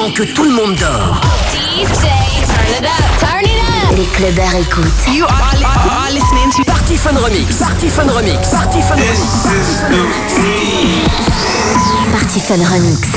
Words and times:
pendant 0.00 0.14
que 0.14 0.22
tout 0.22 0.44
le 0.44 0.50
monde 0.50 0.74
dort. 0.76 1.20
DJ, 1.52 1.84
turn 2.46 2.68
it 2.70 2.84
up, 2.84 3.18
turn 3.18 3.44
it 3.44 3.60
up. 3.90 3.96
Les 3.96 4.04
clubbers 4.06 4.54
écoutent. 4.56 4.86
You 5.12 5.24
are, 5.24 5.30
are 5.30 6.10
listening 6.12 6.50
to 6.56 6.64
Party 6.64 6.96
Fun 6.96 7.16
Remix. 7.16 7.58
Party 7.58 7.88
Fun 7.88 8.08
Remix. 8.08 8.50
Party 8.50 8.80
Fun 8.80 8.96
Remix. 8.96 9.30
Party 12.12 12.40
Fun 12.40 12.62
Remix. 12.64 13.08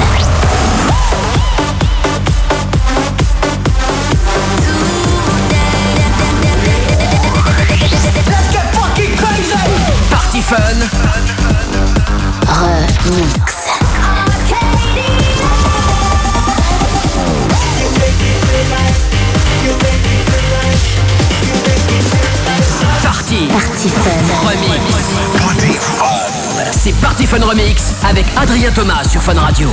Party 10.10 10.42
Fun. 10.42 10.90
Remix. 13.06 13.53
Party 23.34 23.48
Party 23.48 23.90
Fun. 23.90 24.48
Remix. 24.48 24.78
C'est 26.72 26.94
Party 27.02 27.26
Fun 27.26 27.40
Remix 27.40 27.96
avec 28.08 28.28
Adrien 28.38 28.72
Thomas 28.72 29.04
sur 29.06 29.24
Fun 29.24 29.34
Radio. 29.34 29.70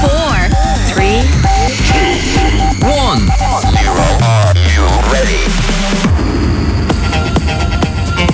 Four, 0.00 0.36
three, 0.92 1.24
One. 2.82 3.28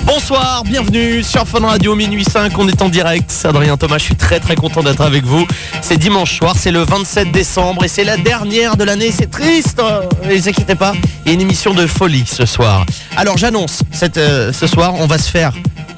Bonsoir, 0.05 0.63
bienvenue 0.63 1.23
sur 1.23 1.47
Fun 1.47 1.65
Radio 1.65 1.95
minuit 1.95 2.23
5, 2.23 2.55
on 2.59 2.67
est 2.67 2.81
en 2.81 2.89
direct, 2.89 3.25
c'est 3.29 3.47
Adrien 3.47 3.75
Thomas, 3.75 3.97
je 3.97 4.03
suis 4.03 4.15
très 4.15 4.39
très 4.39 4.55
content 4.55 4.83
d'être 4.83 5.01
avec 5.01 5.25
vous. 5.25 5.47
C'est 5.81 5.97
dimanche 5.97 6.37
soir, 6.37 6.55
c'est 6.55 6.71
le 6.71 6.83
27 6.83 7.31
décembre 7.31 7.85
et 7.85 7.87
c'est 7.87 8.03
la 8.03 8.17
dernière 8.17 8.77
de 8.77 8.83
l'année, 8.83 9.11
c'est 9.11 9.29
triste, 9.29 9.79
hein, 9.79 10.01
ne 10.23 10.35
vous 10.35 10.47
inquiétez 10.47 10.75
pas, 10.75 10.93
a 11.31 11.33
une 11.33 11.41
émission 11.41 11.73
de 11.73 11.87
folie 11.87 12.25
ce 12.27 12.45
soir. 12.45 12.85
Alors 13.15 13.37
j'annonce, 13.37 13.81
euh, 14.17 14.53
ce 14.53 14.67
soir 14.67 14.93
on 14.95 15.07
va 15.07 15.17
se 15.17 15.29
faire 15.29 15.53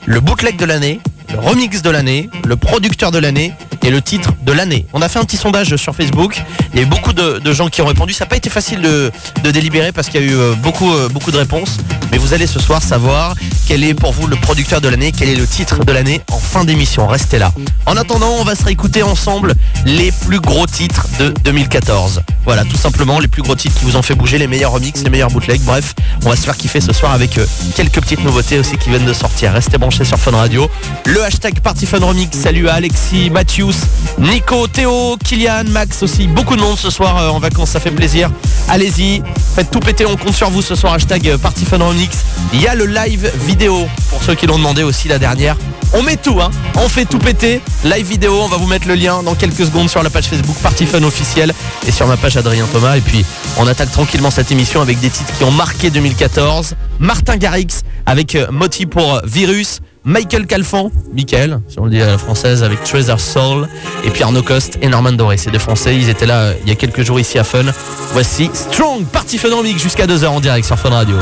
le 0.06 0.20
bootleg 0.20 0.58
de 0.58 0.66
l'année, 0.66 1.02
le 1.34 1.40
remix 1.40 1.82
de 1.82 1.90
l'année, 1.90 2.30
le 2.46 2.56
producteur 2.56 3.12
de 3.12 3.20
l'année 3.20 3.54
et 3.84 3.90
le 3.90 4.02
titre 4.02 4.34
de 4.44 4.52
l'année. 4.52 4.86
On 4.94 5.02
a 5.02 5.10
fait 5.10 5.20
un 5.20 5.24
petit 5.24 5.38
sondage 5.38 5.76
sur 5.76 5.96
Facebook. 5.96 6.42
Il 6.74 6.80
y 6.80 6.84
a 6.84 6.84
eu 6.84 6.90
beaucoup 6.90 7.14
de, 7.14 7.54
gens 7.54 7.68
qui 7.70 7.82
ont 7.82 7.86
répondu. 7.86 8.14
Ça 8.14 8.26
n'a 8.26 8.30
pas 8.30 8.38
été 8.38 8.50
facile 8.50 8.82
de, 8.82 9.12
de 9.44 9.52
délibérer 9.52 9.92
parce 9.92 10.10
qu'il 10.10 10.22
y 10.22 10.24
a 10.24 10.28
eu 10.28 10.36
euh, 10.36 10.54
beaucoup, 10.56 10.94
euh, 10.94 11.10
beaucoup 11.10 11.32
de 11.32 11.38
réponses. 11.38 11.78
Mais 12.12 12.18
vous 12.18 12.34
allez 12.34 12.48
ce 12.48 12.60
soir 12.60 12.82
savoir 12.82 13.36
quel 13.68 13.84
est 13.84 13.94
pour 13.94 14.14
vous 14.14 14.28
le 14.28 14.38
producteur 14.38 14.80
de 14.80 14.88
l'année, 14.88 15.12
quel 15.12 15.28
est 15.28 15.36
le 15.36 15.46
titre 15.46 15.84
de 15.84 15.92
l'année? 15.92 16.22
En 16.32 16.40
fin 16.40 16.64
d'émission. 16.64 17.06
Restez 17.06 17.38
là. 17.38 17.52
En 17.86 17.98
attendant, 17.98 18.30
on 18.40 18.46
va 18.46 18.56
se 18.56 18.64
réécouter 18.64 19.04
ensemble 19.04 19.54
les 19.86 20.14
plus 20.26 20.40
gros 20.40 20.66
titres 20.66 21.06
de 21.20 21.34
2014. 21.44 22.22
Voilà, 22.46 22.64
tout 22.64 22.78
simplement 22.78 23.20
les 23.20 23.28
plus 23.28 23.42
gros 23.42 23.56
titres 23.56 23.78
qui 23.78 23.84
vous 23.84 23.98
ont 23.98 24.02
fait 24.02 24.16
bouger, 24.16 24.38
les 24.38 24.48
meilleurs 24.48 24.72
remixes, 24.72 25.04
les 25.04 25.10
meilleurs 25.10 25.32
bootlegs. 25.32 25.62
Bref, 25.64 25.96
on 26.24 26.30
va 26.30 26.38
se 26.38 26.44
faire 26.44 26.56
kiffer 26.56 26.80
ce 26.80 26.94
soir 26.94 27.12
avec 27.12 27.38
euh, 27.38 27.46
quelques 27.76 28.00
petites 28.00 28.24
nouveautés 28.24 28.58
aussi 28.58 28.78
qui 28.78 28.90
viennent 28.90 29.06
de 29.06 29.12
sortir. 29.12 29.52
Restez 29.52 29.78
branchés 29.78 30.06
sur 30.06 30.18
Fun 30.18 30.32
Radio. 30.32 30.70
Le 31.06 31.22
hashtag 31.26 31.60
Party 31.60 31.86
Fun 31.86 32.00
Remix. 32.00 32.38
Salut 32.38 32.70
à 32.70 32.76
Alexis, 32.76 33.30
Mathius, 33.30 33.80
Nico, 34.18 34.68
Théo, 34.68 35.18
Kylian, 35.22 35.66
Max 35.72 36.04
aussi. 36.04 36.28
Beaucoup 36.28 36.56
de 36.56 36.62
monde 36.62 36.78
ce 36.78 36.90
soir 36.90 37.18
euh, 37.18 37.30
en 37.30 37.40
vacances, 37.40 37.72
ça 37.72 37.82
fait 37.82 37.92
plaisir. 37.92 38.32
Allez-y, 38.70 39.22
faites 39.56 39.72
tout 39.72 39.82
péter, 39.82 40.06
on 40.06 40.16
compte 40.16 40.36
sur 40.36 40.50
vous 40.50 40.62
ce 40.62 40.76
soir. 40.76 40.94
Hashtag 40.94 41.28
euh, 41.28 41.38
Party 41.38 41.66
Fun 41.66 41.80
Remix. 41.80 42.20
Il 42.54 42.62
y 42.62 42.68
a 42.68 42.76
le 42.76 42.86
live 42.86 43.30
vidéo 43.46 43.57
pour 43.66 44.24
ceux 44.24 44.36
qui 44.36 44.46
l'ont 44.46 44.58
demandé 44.58 44.84
aussi 44.84 45.08
la 45.08 45.18
dernière. 45.18 45.56
On 45.94 46.04
met 46.04 46.18
tout, 46.18 46.40
hein. 46.42 46.52
On 46.76 46.88
fait 46.88 47.06
tout 47.06 47.18
péter. 47.18 47.62
Live 47.84 48.08
vidéo, 48.08 48.40
on 48.42 48.48
va 48.48 48.58
vous 48.58 48.68
mettre 48.68 48.88
le 48.88 48.94
lien 48.94 49.24
dans 49.24 49.36
quelques 49.36 49.66
secondes 49.66 49.90
sur 49.90 50.04
la 50.04 50.10
page 50.10 50.26
Facebook 50.26 50.56
Party 50.58 50.86
Fun 50.86 51.02
officielle 51.04 51.54
et 51.88 51.92
sur 51.92 52.06
ma 52.08 52.18
page 52.18 52.38
Adrien 52.38 52.66
Thomas. 52.72 52.98
Et 52.98 53.02
puis, 53.02 53.26
on 53.58 53.66
attaque 53.66 53.92
tranquillement 53.92 54.30
cette 54.30 54.52
émission 54.52 54.82
avec 54.82 55.00
des 55.00 55.10
titres 55.10 55.36
qui 55.38 55.44
ont 55.44 55.52
marqué 55.52 55.90
2014. 55.90 56.76
Martin 57.00 57.38
Garrix 57.38 57.68
avec 58.06 58.36
euh, 58.36 58.48
Moti 58.52 58.86
pour 58.86 59.16
euh, 59.16 59.22
Virus. 59.26 59.80
Michael 60.04 60.48
Calfan, 60.48 60.90
Michael, 61.14 61.60
si 61.68 61.80
on 61.82 61.84
le 61.84 61.92
dit 61.92 62.02
à 62.02 62.06
la 62.06 62.18
française, 62.18 62.64
avec 62.64 62.82
Treasure 62.86 63.20
Soul. 63.20 63.68
Et 64.06 64.10
puis 64.10 64.24
Arnaud 64.24 64.42
Coste 64.42 64.78
et 64.82 64.88
Norman 64.88 65.12
Doré. 65.12 65.36
C'est 65.36 65.52
des 65.52 65.60
Français. 65.60 65.98
Ils 65.98 66.08
étaient 66.08 66.26
là 66.26 66.40
euh, 66.40 66.54
il 66.64 66.70
y 66.70 66.72
a 66.72 66.76
quelques 66.76 67.04
jours 67.04 67.20
ici 67.20 67.38
à 67.38 67.44
Fun. 67.44 67.66
Voici 68.14 68.50
Strong, 68.54 69.04
Party 69.06 69.38
Fun 69.38 69.54
Remix 69.54 69.82
jusqu'à 69.82 70.06
2h 70.06 70.28
en 70.28 70.40
direct 70.40 70.66
sur 70.66 70.78
Fun 70.80 70.92
Radio. 70.92 71.18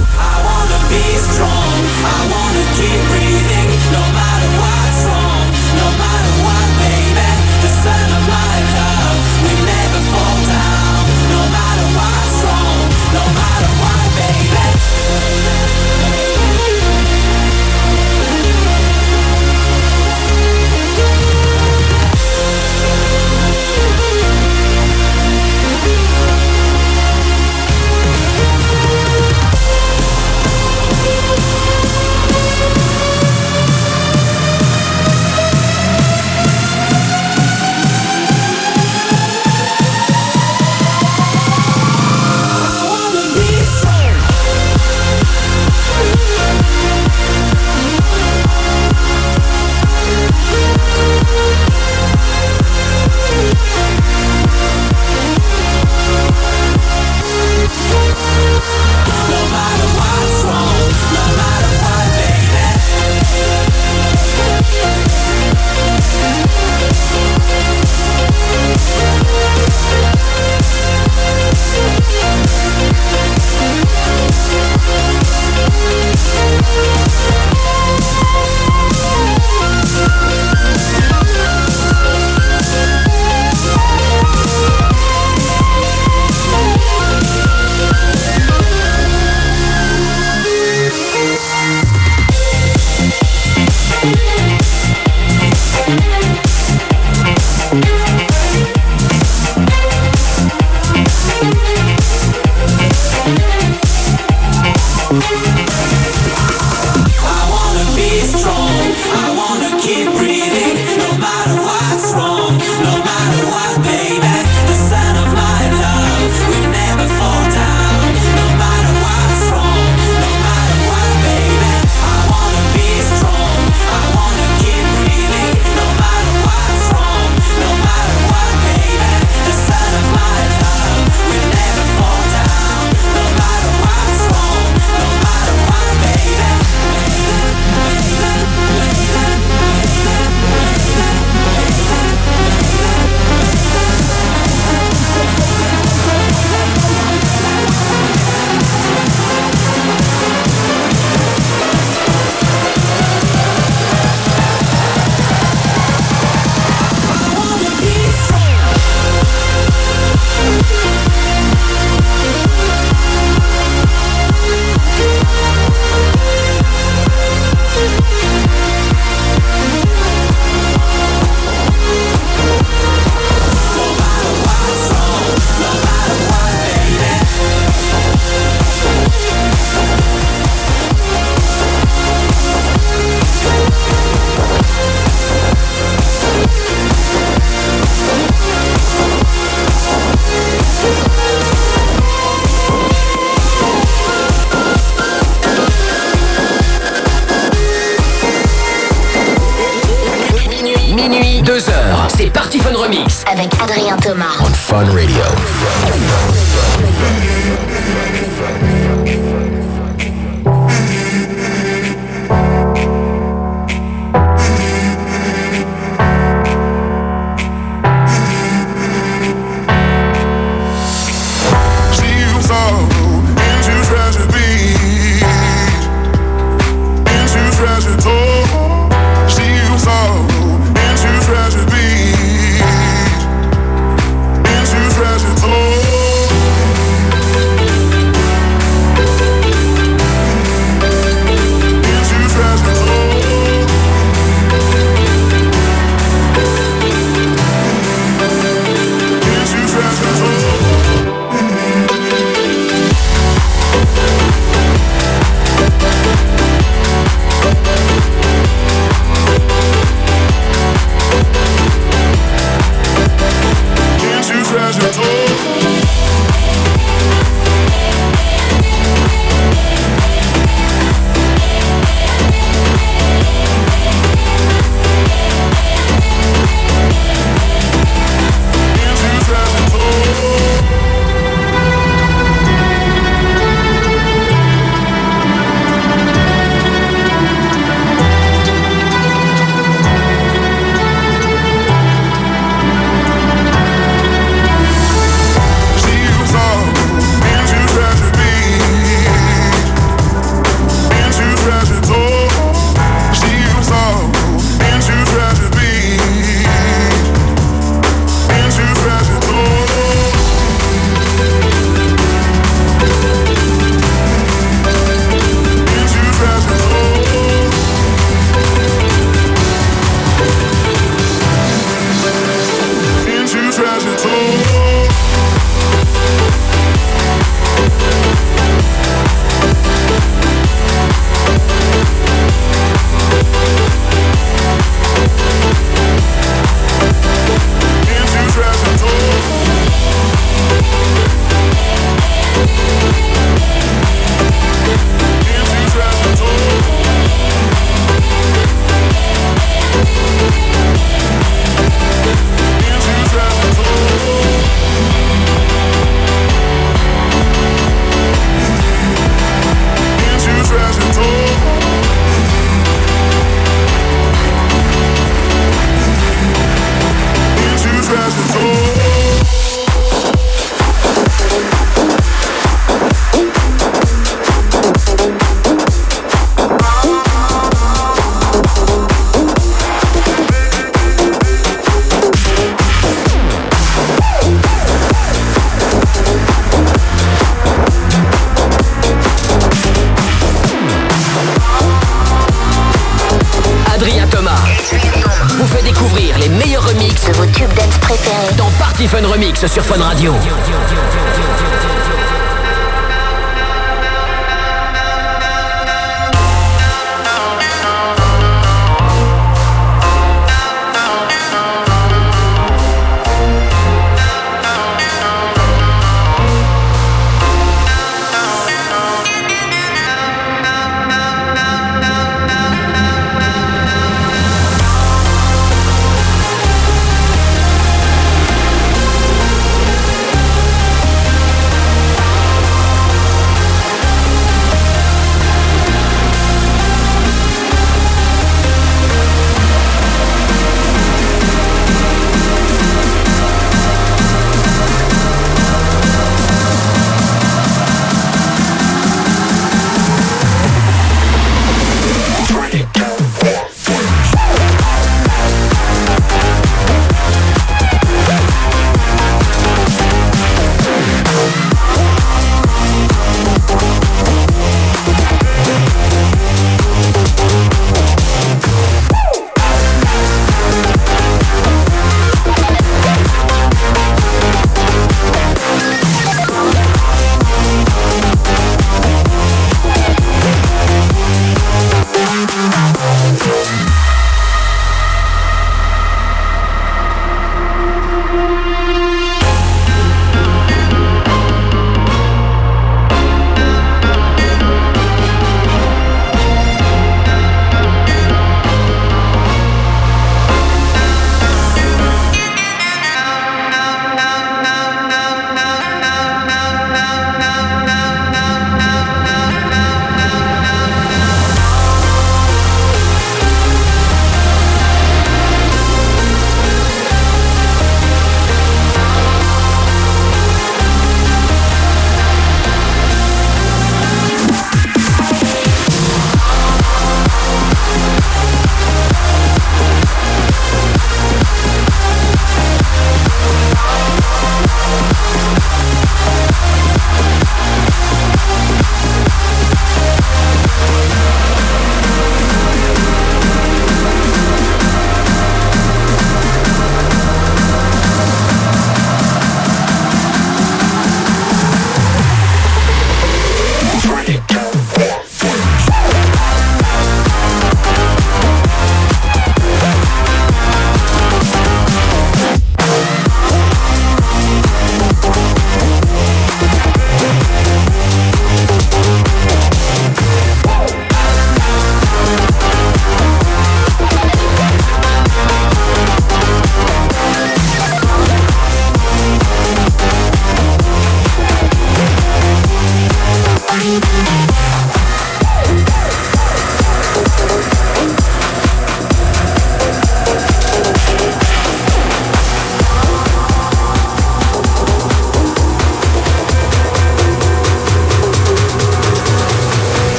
Jesus. 2.77 3.04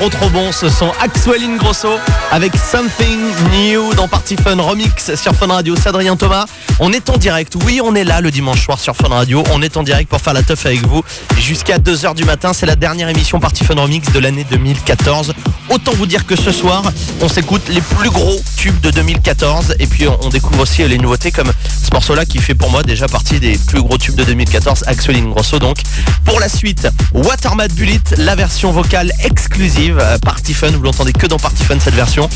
trop 0.00 0.08
trop 0.08 0.30
bon 0.30 0.50
ce 0.50 0.70
son. 0.70 0.90
Axweline 1.02 1.58
Grosso 1.58 1.90
avec 2.30 2.52
Something 2.56 3.20
New 3.52 3.92
dans 3.94 4.08
Party 4.08 4.36
Fun 4.36 4.56
Remix 4.56 5.14
sur 5.14 5.34
Fun 5.34 5.48
Radio. 5.48 5.74
Adrien 5.84 6.16
Thomas. 6.16 6.46
On 6.78 6.90
est 6.94 7.10
en 7.10 7.18
direct. 7.18 7.54
Oui, 7.66 7.82
on 7.84 7.94
est 7.94 8.04
là 8.04 8.22
le 8.22 8.30
dimanche 8.30 8.64
soir 8.64 8.78
sur 8.78 8.96
Fun 8.96 9.08
Radio. 9.08 9.44
On 9.52 9.60
est 9.60 9.76
en 9.76 9.82
direct 9.82 10.08
pour 10.08 10.22
faire 10.22 10.32
la 10.32 10.42
teuf 10.42 10.64
avec 10.64 10.86
vous 10.86 11.02
jusqu'à 11.38 11.76
2h 11.78 12.14
du 12.14 12.24
matin. 12.24 12.54
C'est 12.54 12.64
la 12.64 12.76
dernière 12.76 13.10
émission 13.10 13.40
Party 13.40 13.62
Fun 13.64 13.74
Remix 13.74 14.10
de 14.10 14.18
l'année 14.20 14.46
2014. 14.50 15.34
Autant 15.68 15.92
vous 15.92 16.06
dire 16.06 16.24
que 16.24 16.34
ce 16.34 16.50
soir, 16.50 16.82
on 17.20 17.28
s'écoute 17.28 17.68
les 17.68 17.82
plus 17.82 18.10
gros 18.10 18.40
tubes 18.56 18.80
de 18.80 18.90
2014 18.90 19.74
et 19.80 19.86
puis 19.86 20.06
on 20.08 20.30
découvre 20.30 20.60
aussi 20.60 20.86
les 20.88 20.96
nouveautés 20.96 21.30
comme 21.30 21.52
ce 21.90 21.94
morceau-là 21.96 22.24
qui 22.24 22.38
fait 22.38 22.54
pour 22.54 22.70
moi 22.70 22.84
déjà 22.84 23.08
partie 23.08 23.40
des 23.40 23.58
plus 23.66 23.82
gros 23.82 23.98
tubes 23.98 24.14
de 24.14 24.22
2014, 24.22 24.84
Axel 24.86 25.20
Grosso 25.24 25.58
donc. 25.58 25.78
Pour 26.24 26.38
la 26.38 26.48
suite, 26.48 26.88
Watermat 27.12 27.66
Bullet, 27.68 28.00
la 28.16 28.36
version 28.36 28.70
vocale 28.70 29.10
exclusive, 29.24 29.98
euh, 30.00 30.16
Party 30.18 30.54
Fun, 30.54 30.70
vous 30.70 30.82
l'entendez 30.82 31.12
que 31.12 31.26
dans 31.26 31.38
Party 31.38 31.64
Fun 31.64 31.78
cette 31.80 31.94
version. 31.94 32.28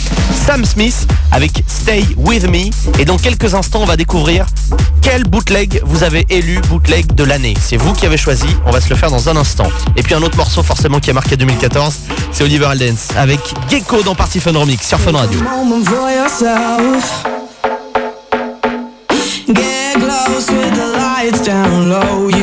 Sam 0.44 0.64
Smith 0.64 1.06
avec 1.30 1.62
Stay 1.68 2.04
With 2.16 2.48
Me. 2.48 2.70
Et 2.98 3.04
dans 3.04 3.16
quelques 3.16 3.54
instants, 3.54 3.82
on 3.82 3.86
va 3.86 3.96
découvrir 3.96 4.46
quel 5.02 5.22
bootleg 5.22 5.80
vous 5.84 6.02
avez 6.02 6.26
élu 6.30 6.60
bootleg 6.68 7.14
de 7.14 7.22
l'année. 7.22 7.54
C'est 7.60 7.76
vous 7.76 7.92
qui 7.92 8.06
avez 8.06 8.16
choisi, 8.16 8.48
on 8.66 8.72
va 8.72 8.80
se 8.80 8.90
le 8.90 8.96
faire 8.96 9.10
dans 9.10 9.28
un 9.28 9.36
instant. 9.36 9.70
Et 9.96 10.02
puis 10.02 10.14
un 10.14 10.22
autre 10.22 10.36
morceau 10.36 10.64
forcément 10.64 10.98
qui 10.98 11.10
a 11.10 11.12
marqué 11.12 11.36
2014, 11.36 11.94
c'est 12.32 12.42
Oliver 12.42 12.66
Aldens 12.66 13.12
avec 13.16 13.40
Gecko 13.70 14.02
dans 14.02 14.16
Party 14.16 14.40
Fun 14.40 14.58
Remix 14.58 14.84
sur 14.84 14.98
Fun 14.98 15.12
Radio. 15.12 15.38
house 20.26 20.50
with 20.50 20.74
the 20.74 20.86
lights 20.86 21.40
down 21.40 21.88
low. 21.88 22.33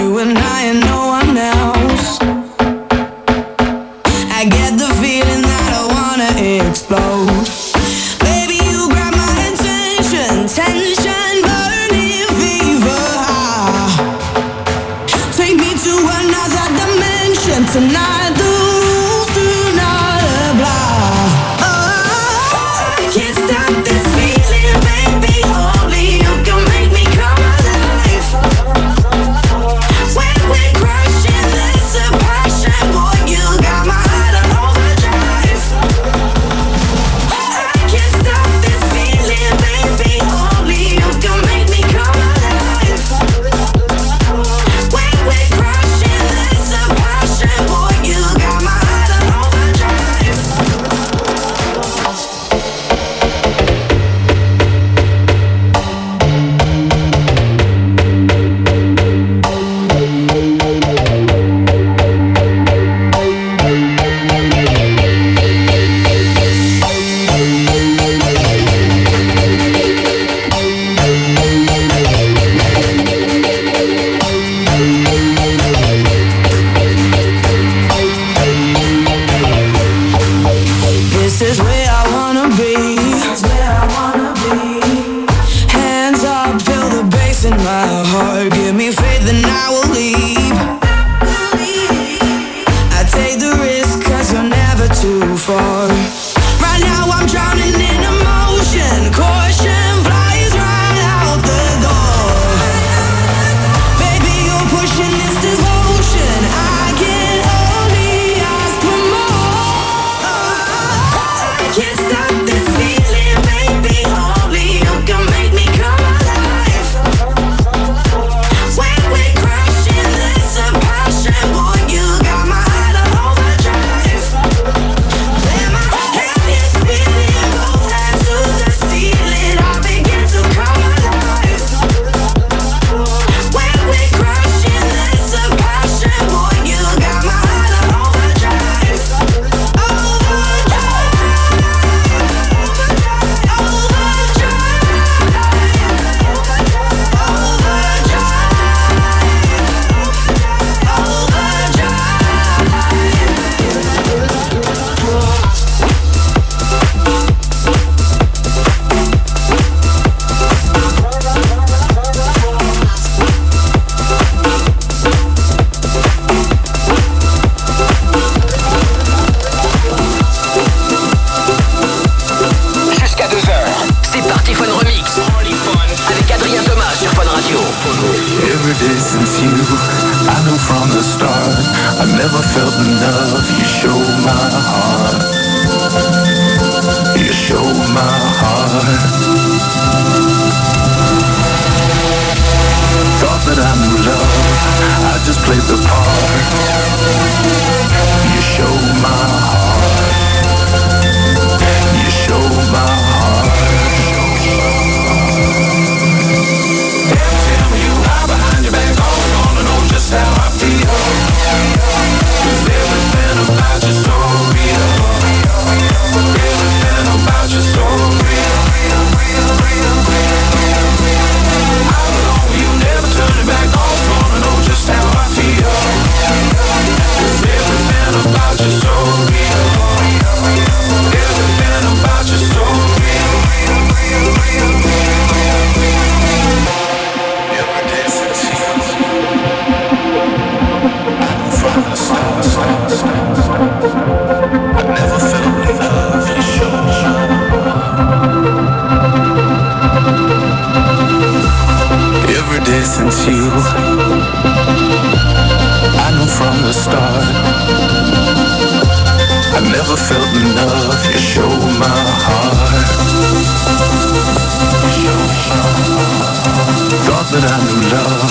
that 267.42 267.52
I 267.52 267.60
knew 267.66 267.82
love. 267.90 268.22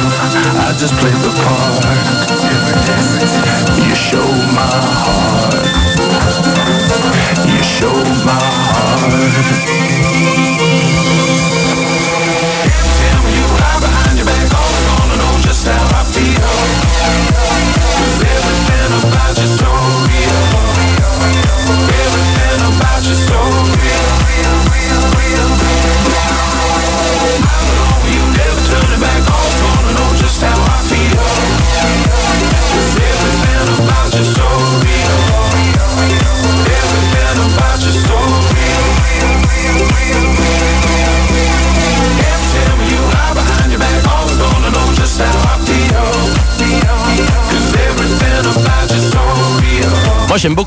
I 0.62 0.72
just 0.78 0.94
played 0.94 1.18
the 1.26 1.32
part. 1.42 1.82
You 3.88 3.94
showed 3.94 4.54
my 4.54 4.62
heart. 4.62 5.29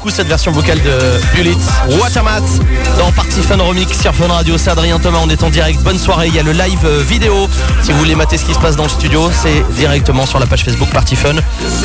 Cette 0.10 0.28
version 0.28 0.52
vocale 0.52 0.82
de 0.82 1.36
Bullet 1.36 1.56
Watermat 2.02 2.42
dans 2.98 3.12
Party 3.12 3.42
Fun 3.42 3.58
Remix 3.58 4.00
sur 4.00 4.14
Fun 4.14 4.28
Radio. 4.28 4.58
C'est 4.58 4.70
Adrien 4.70 5.00
Thomas, 5.00 5.20
on 5.24 5.30
est 5.30 5.44
en 5.44 5.50
direct. 5.50 5.82
Bonne 5.82 5.98
soirée. 5.98 6.28
Il 6.28 6.36
y 6.36 6.40
a 6.40 6.44
le 6.44 6.52
live 6.52 6.80
euh, 6.86 7.02
vidéo. 7.02 7.48
Si 7.82 7.92
vous 7.92 8.00
voulez 8.00 8.16
mater 8.16 8.38
ce 8.38 8.46
qui 8.46 8.54
se 8.54 8.60
passe 8.60 8.76
dans 8.76 8.84
le 8.84 8.90
studio, 8.90 9.30
c'est 9.32 9.64
directement 9.76 10.26
sur 10.26 10.40
la 10.40 10.46
page 10.46 10.64
Facebook 10.64 10.90
Party 10.90 11.16
Fun 11.16 11.36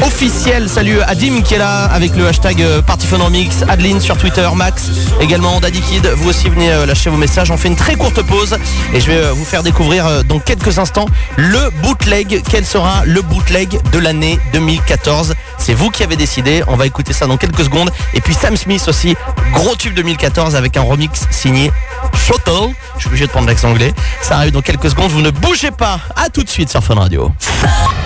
officiel. 0.02 0.68
Salut 0.68 1.00
Adim 1.02 1.42
qui 1.42 1.54
est 1.54 1.58
là 1.58 1.84
avec 1.84 2.16
le 2.16 2.26
hashtag 2.26 2.62
euh, 2.62 2.82
Party 2.82 3.06
Fun 3.06 3.18
Remix. 3.18 3.62
Adeline 3.68 4.00
sur 4.00 4.16
Twitter, 4.16 4.48
Max 4.54 4.90
également, 5.20 5.60
Daddy 5.60 5.80
Kid. 5.80 6.06
Vous 6.16 6.30
aussi 6.30 6.48
venez 6.48 6.72
euh, 6.72 6.86
lâcher 6.86 7.10
vos 7.10 7.16
messages. 7.16 7.50
On 7.50 7.56
fait 7.56 7.68
une 7.68 7.76
très 7.76 7.94
courte 7.94 8.22
pause 8.22 8.56
et 8.94 9.00
je 9.00 9.06
vais 9.06 9.30
vous 9.30 9.44
faire 9.44 9.62
découvrir 9.62 10.24
dans 10.24 10.40
quelques 10.40 10.78
instants 10.78 11.06
le 11.36 11.70
bootleg. 11.82 12.42
Quel 12.50 12.64
sera 12.64 13.04
le 13.04 13.22
bootleg 13.22 13.78
de 13.92 13.98
l'année 13.98 14.38
2014 14.52 15.34
C'est 15.68 15.74
vous 15.74 15.90
qui 15.90 16.02
avez 16.02 16.16
décidé. 16.16 16.62
On 16.66 16.76
va 16.76 16.86
écouter 16.86 17.12
ça 17.12 17.26
dans 17.26 17.36
quelques 17.36 17.62
secondes. 17.62 17.90
Et 18.14 18.22
puis 18.22 18.32
Sam 18.32 18.56
Smith 18.56 18.82
aussi, 18.88 19.14
gros 19.52 19.76
tube 19.76 19.92
2014 19.92 20.56
avec 20.56 20.78
un 20.78 20.80
remix 20.80 21.26
signé 21.30 21.70
Shuttle. 22.16 22.72
Je 22.94 23.00
suis 23.00 23.08
obligé 23.08 23.26
de 23.26 23.30
prendre 23.30 23.46
l'accent 23.48 23.68
anglais. 23.68 23.92
Ça 24.22 24.36
arrive 24.38 24.52
dans 24.52 24.62
quelques 24.62 24.88
secondes. 24.88 25.10
Vous 25.10 25.20
ne 25.20 25.28
bougez 25.28 25.70
pas. 25.70 26.00
À 26.16 26.30
tout 26.30 26.42
de 26.42 26.48
suite 26.48 26.70
sur 26.70 26.82
Fun 26.82 26.94
Radio. 26.94 27.30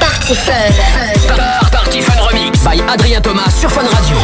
Party 0.01 0.35
Fun. 0.35 0.53
Par- 1.37 1.71
Party 1.71 2.03
Fun 2.03 2.21
Remix 2.21 2.59
by 2.65 2.83
Adrien 2.93 3.21
Thomas 3.21 3.49
sur 3.61 3.71
Fun 3.71 3.83
Radio. 3.83 4.17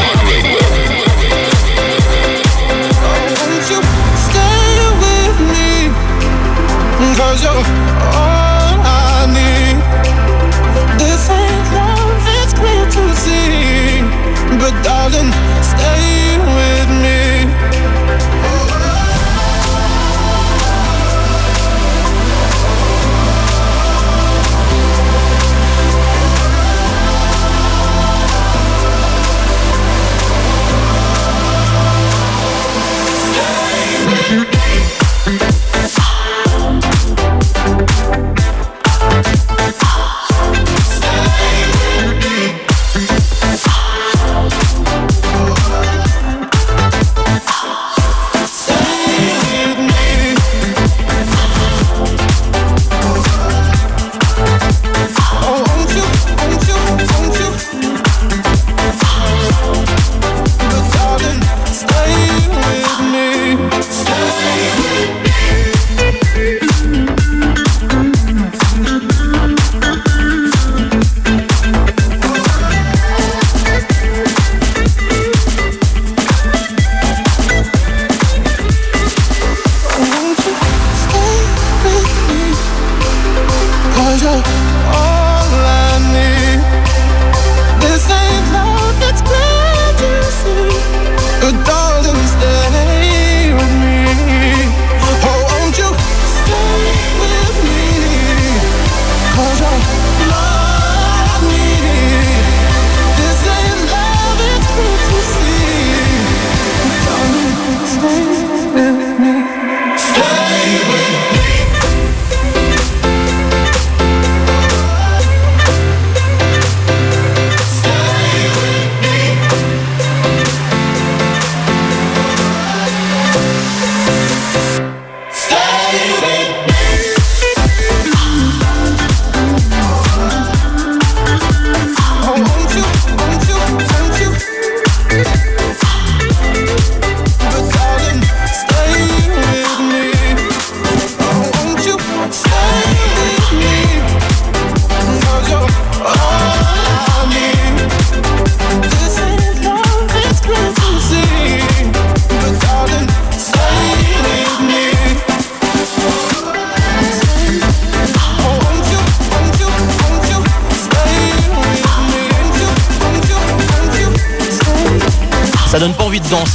Cause 7.17 7.45
you're 7.45 8.28
falling 15.11 15.58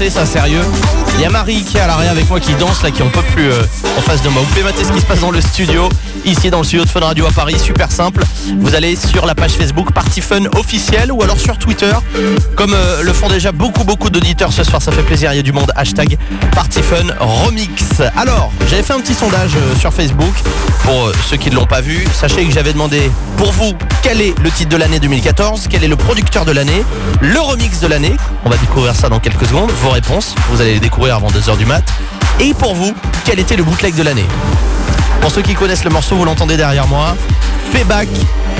ça 0.09 0.25
sérieux. 0.25 0.61
Il 1.15 1.21
y 1.21 1.25
a 1.25 1.29
Marie 1.29 1.63
qui 1.63 1.77
est 1.77 1.79
à 1.79 1.87
l'arrière 1.87 2.11
avec 2.11 2.27
moi 2.29 2.39
qui 2.39 2.53
danse 2.55 2.81
là, 2.83 2.91
qui 2.91 3.03
en 3.03 3.09
peut 3.09 3.21
plus 3.33 3.49
euh, 3.49 3.63
en 3.97 4.01
face 4.01 4.21
de 4.21 4.29
moi. 4.29 4.41
Vous 4.41 4.47
pouvez 4.47 4.63
mater 4.63 4.83
ce 4.83 4.91
qui 4.91 4.99
se 4.99 5.05
passe 5.05 5.19
dans 5.19 5.31
le 5.31 5.39
studio, 5.39 5.87
ici 6.25 6.49
dans 6.49 6.59
le 6.59 6.63
studio 6.63 6.83
de 6.83 6.89
Fun 6.89 6.99
Radio 7.01 7.25
à 7.25 7.31
Paris, 7.31 7.57
super 7.59 7.91
simple. 7.91 8.23
Vous 8.59 8.75
allez 8.75 8.95
sur 8.95 9.25
la 9.25 9.35
page 9.35 9.51
Facebook 9.51 9.91
Party 9.93 10.21
Fun 10.21 10.45
officielle 10.57 11.11
ou 11.11 11.21
alors 11.23 11.39
sur 11.39 11.57
Twitter, 11.57 11.93
comme 12.55 12.73
euh, 12.73 13.01
le 13.01 13.13
font 13.13 13.29
déjà 13.29 13.51
beaucoup 13.51 13.83
beaucoup 13.83 14.09
d'auditeurs 14.09 14.51
ce 14.51 14.63
soir. 14.63 14.81
Ça 14.81 14.91
fait 14.91 15.03
plaisir, 15.03 15.31
il 15.33 15.37
y 15.37 15.39
a 15.39 15.43
du 15.43 15.53
monde. 15.53 15.71
Hashtag 15.75 16.17
Party 16.53 16.81
Fun 16.81 17.13
Remix. 17.19 18.01
Alors, 18.17 18.51
j'avais 18.69 18.83
fait 18.83 18.93
un 18.93 18.99
petit 18.99 19.13
sondage 19.13 19.51
euh, 19.55 19.75
sur 19.79 19.93
Facebook 19.93 20.33
pour 20.83 21.11
ceux 21.29 21.37
qui 21.37 21.49
ne 21.49 21.55
l'ont 21.55 21.65
pas 21.65 21.81
vu. 21.81 22.05
Sachez 22.13 22.45
que 22.45 22.51
j'avais 22.51 22.73
demandé 22.73 23.11
pour 23.37 23.51
vous 23.51 23.73
quel 24.03 24.21
est 24.21 24.37
le 24.39 24.51
titre 24.51 24.69
de 24.69 24.77
l'année 24.77 24.99
2014, 24.99 25.67
quel 25.69 25.83
est 25.83 25.87
le 25.87 25.95
producteur 25.95 26.43
de 26.43 26.51
l'année, 26.51 26.83
le 27.21 27.39
remix 27.39 27.79
de 27.79 27.87
l'année? 27.87 28.15
On 28.43 28.49
va 28.49 28.57
découvrir 28.57 28.93
ça 28.93 29.07
dans 29.07 29.19
quelques 29.19 29.45
secondes. 29.45 29.71
Vos 29.81 29.89
réponses, 29.89 30.35
vous 30.51 30.61
allez 30.61 30.73
les 30.73 30.79
découvrir 30.81 31.15
avant 31.15 31.29
2h 31.29 31.57
du 31.57 31.65
mat. 31.65 31.83
Et 32.39 32.53
pour 32.53 32.75
vous, 32.75 32.93
quel 33.23 33.39
était 33.39 33.55
le 33.55 33.63
bootleg 33.63 33.95
de 33.95 34.03
l'année? 34.03 34.25
Pour 35.21 35.31
ceux 35.31 35.41
qui 35.41 35.55
connaissent 35.55 35.85
le 35.85 35.89
morceau, 35.89 36.17
vous 36.17 36.25
l'entendez 36.25 36.57
derrière 36.57 36.85
moi. 36.85 37.15
Payback 37.71 38.09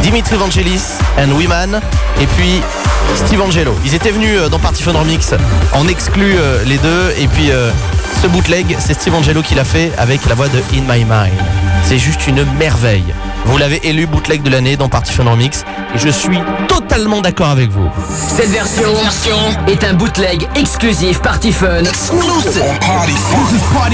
Dimitri 0.02 0.38
Vangelis 0.38 0.82
and 1.20 1.32
Wiman 1.32 1.82
et 2.22 2.26
puis 2.26 2.62
Steve 3.16 3.42
Angelo. 3.42 3.76
Ils 3.86 3.94
étaient 3.94 4.12
venus 4.12 4.38
euh, 4.38 4.50
dans 4.50 4.60
Party 4.60 4.84
Remix 4.86 5.34
en 5.74 5.88
exclu 5.88 6.36
euh, 6.38 6.64
les 6.66 6.78
deux 6.78 7.14
et 7.20 7.28
puis 7.28 7.52
euh, 7.52 7.70
ce 8.22 8.28
bootleg 8.28 8.76
c'est 8.80 8.94
Steve 8.94 9.14
Angelo 9.14 9.42
qui 9.42 9.56
l'a 9.56 9.66
fait 9.66 9.92
avec 9.98 10.26
la 10.26 10.36
voix 10.36 10.48
de 10.48 10.60
In 10.74 10.82
My 10.82 11.04
Mind. 11.04 11.38
C'est 11.84 12.00
juste 12.00 12.28
une 12.28 12.44
merveille. 12.58 13.14
Vous 13.46 13.58
l'avez 13.58 13.86
élu 13.88 14.06
bootleg 14.06 14.42
de 14.42 14.50
l'année 14.50 14.76
dans 14.78 14.90
Party 14.90 15.14
Fun 15.14 15.30
Remix 15.30 15.66
et 15.94 15.98
je 15.98 16.10
suis 16.10 16.40
totalement 16.68 17.22
d'accord 17.22 17.50
avec 17.50 17.70
vous. 17.70 17.90
Cette 18.10 18.50
version, 18.50 18.90
est 19.68 19.84
un 19.84 19.94
bootleg 19.94 20.48
exclusif 20.56 21.22
Party 21.22 21.52
Fun 21.52 21.84
Party 21.84 21.98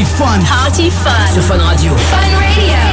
fun. 0.05 0.39
Party 0.47 0.91
fun. 0.91 1.33
sur 1.33 1.43
Fun 1.43 1.57
Radio. 1.57 1.93
Fun 1.95 2.17
Radio. 2.17 2.88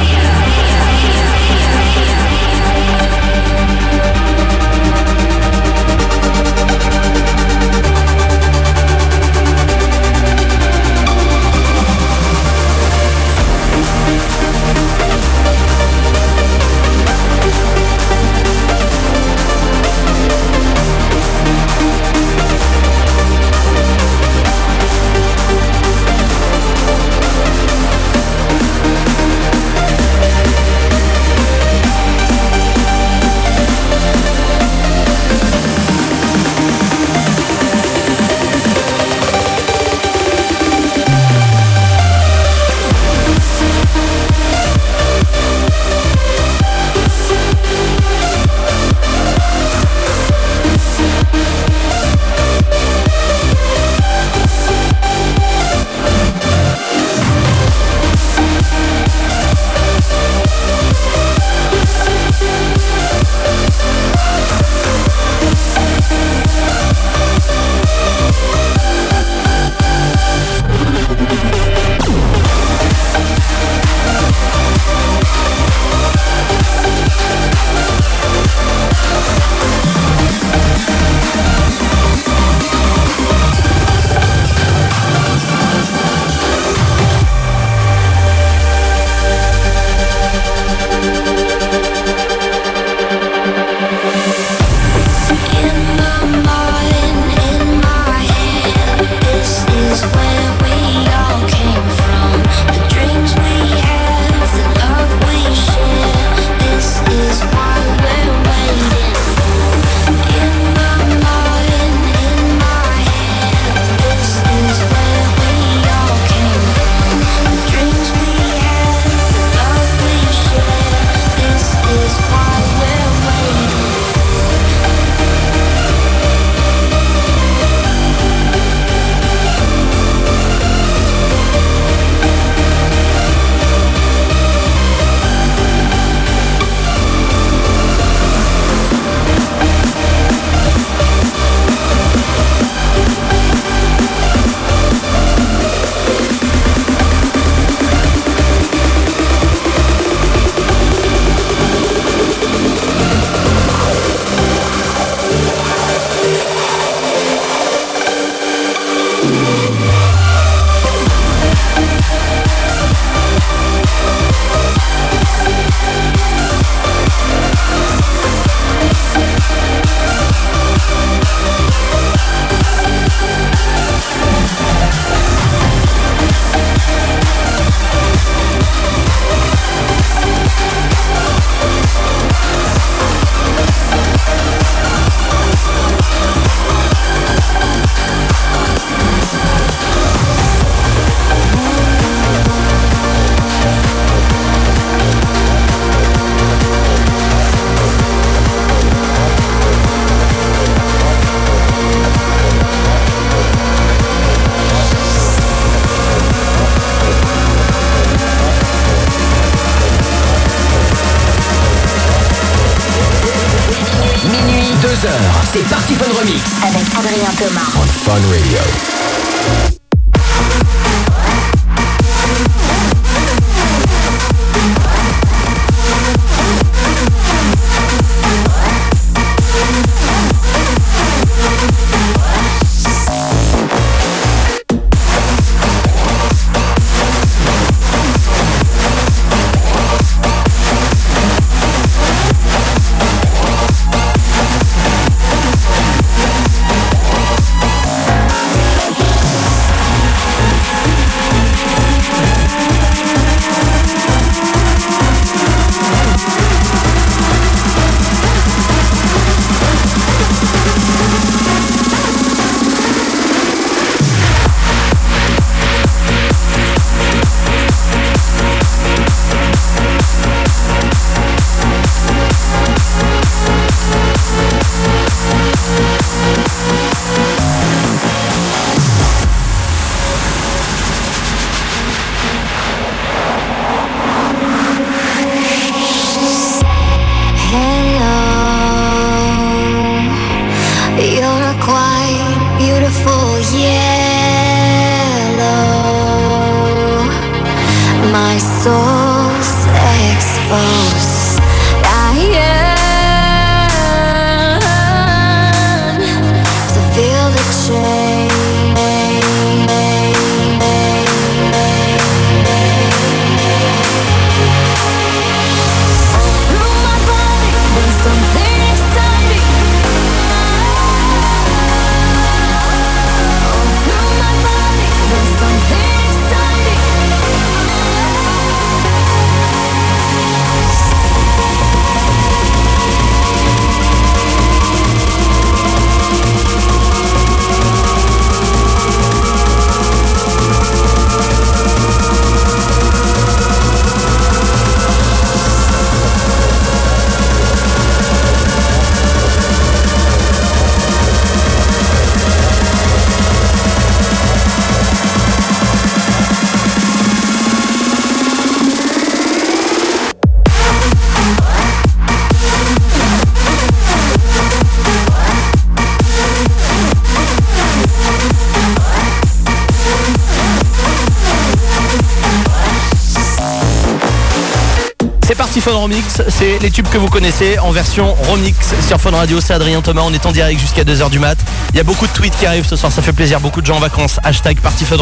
Remix, 375.87 376.21
c'est 376.27 376.59
les 376.59 376.69
tubes 376.69 376.89
que 376.89 376.97
vous 376.97 377.07
connaissez 377.07 377.57
en 377.59 377.71
version 377.71 378.13
remix 378.29 378.57
sur 378.85 378.99
Fun 378.99 379.11
Radio, 379.11 379.39
c'est 379.39 379.53
Adrien 379.53 379.81
Thomas, 379.81 380.01
on 380.03 380.11
est 380.11 380.25
en 380.25 380.33
direct 380.33 380.59
jusqu'à 380.59 380.83
2h 380.83 381.09
du 381.09 381.17
mat. 381.17 381.37
Il 381.71 381.77
y 381.77 381.79
a 381.79 381.83
beaucoup 381.83 382.05
de 382.05 382.11
tweets 382.11 382.37
qui 382.37 382.45
arrivent 382.45 382.67
ce 382.67 382.75
soir, 382.75 382.91
ça 382.91 383.01
fait 383.01 383.13
plaisir, 383.13 383.39
beaucoup 383.39 383.61
de 383.61 383.65
gens 383.65 383.77
en 383.77 383.79
vacances, 383.79 384.19
hashtag 384.21 384.59
Party 384.59 384.83
Fun 384.83 384.97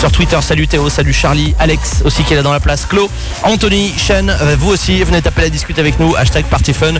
sur 0.00 0.10
Twitter, 0.10 0.38
salut 0.42 0.66
Théo, 0.66 0.88
salut 0.90 1.12
Charlie, 1.12 1.54
Alex 1.60 2.02
aussi 2.04 2.24
qui 2.24 2.32
est 2.32 2.36
là 2.36 2.42
dans 2.42 2.52
la 2.52 2.58
place, 2.58 2.86
Clo, 2.86 3.08
Anthony, 3.44 3.94
Shen, 3.96 4.30
euh, 4.30 4.56
vous 4.58 4.70
aussi, 4.70 5.00
venez 5.04 5.22
taper 5.22 5.42
la 5.42 5.48
discute 5.48 5.78
avec 5.78 6.00
nous, 6.00 6.16
hashtag 6.16 6.44
Party 6.46 6.72
Fun. 6.72 6.94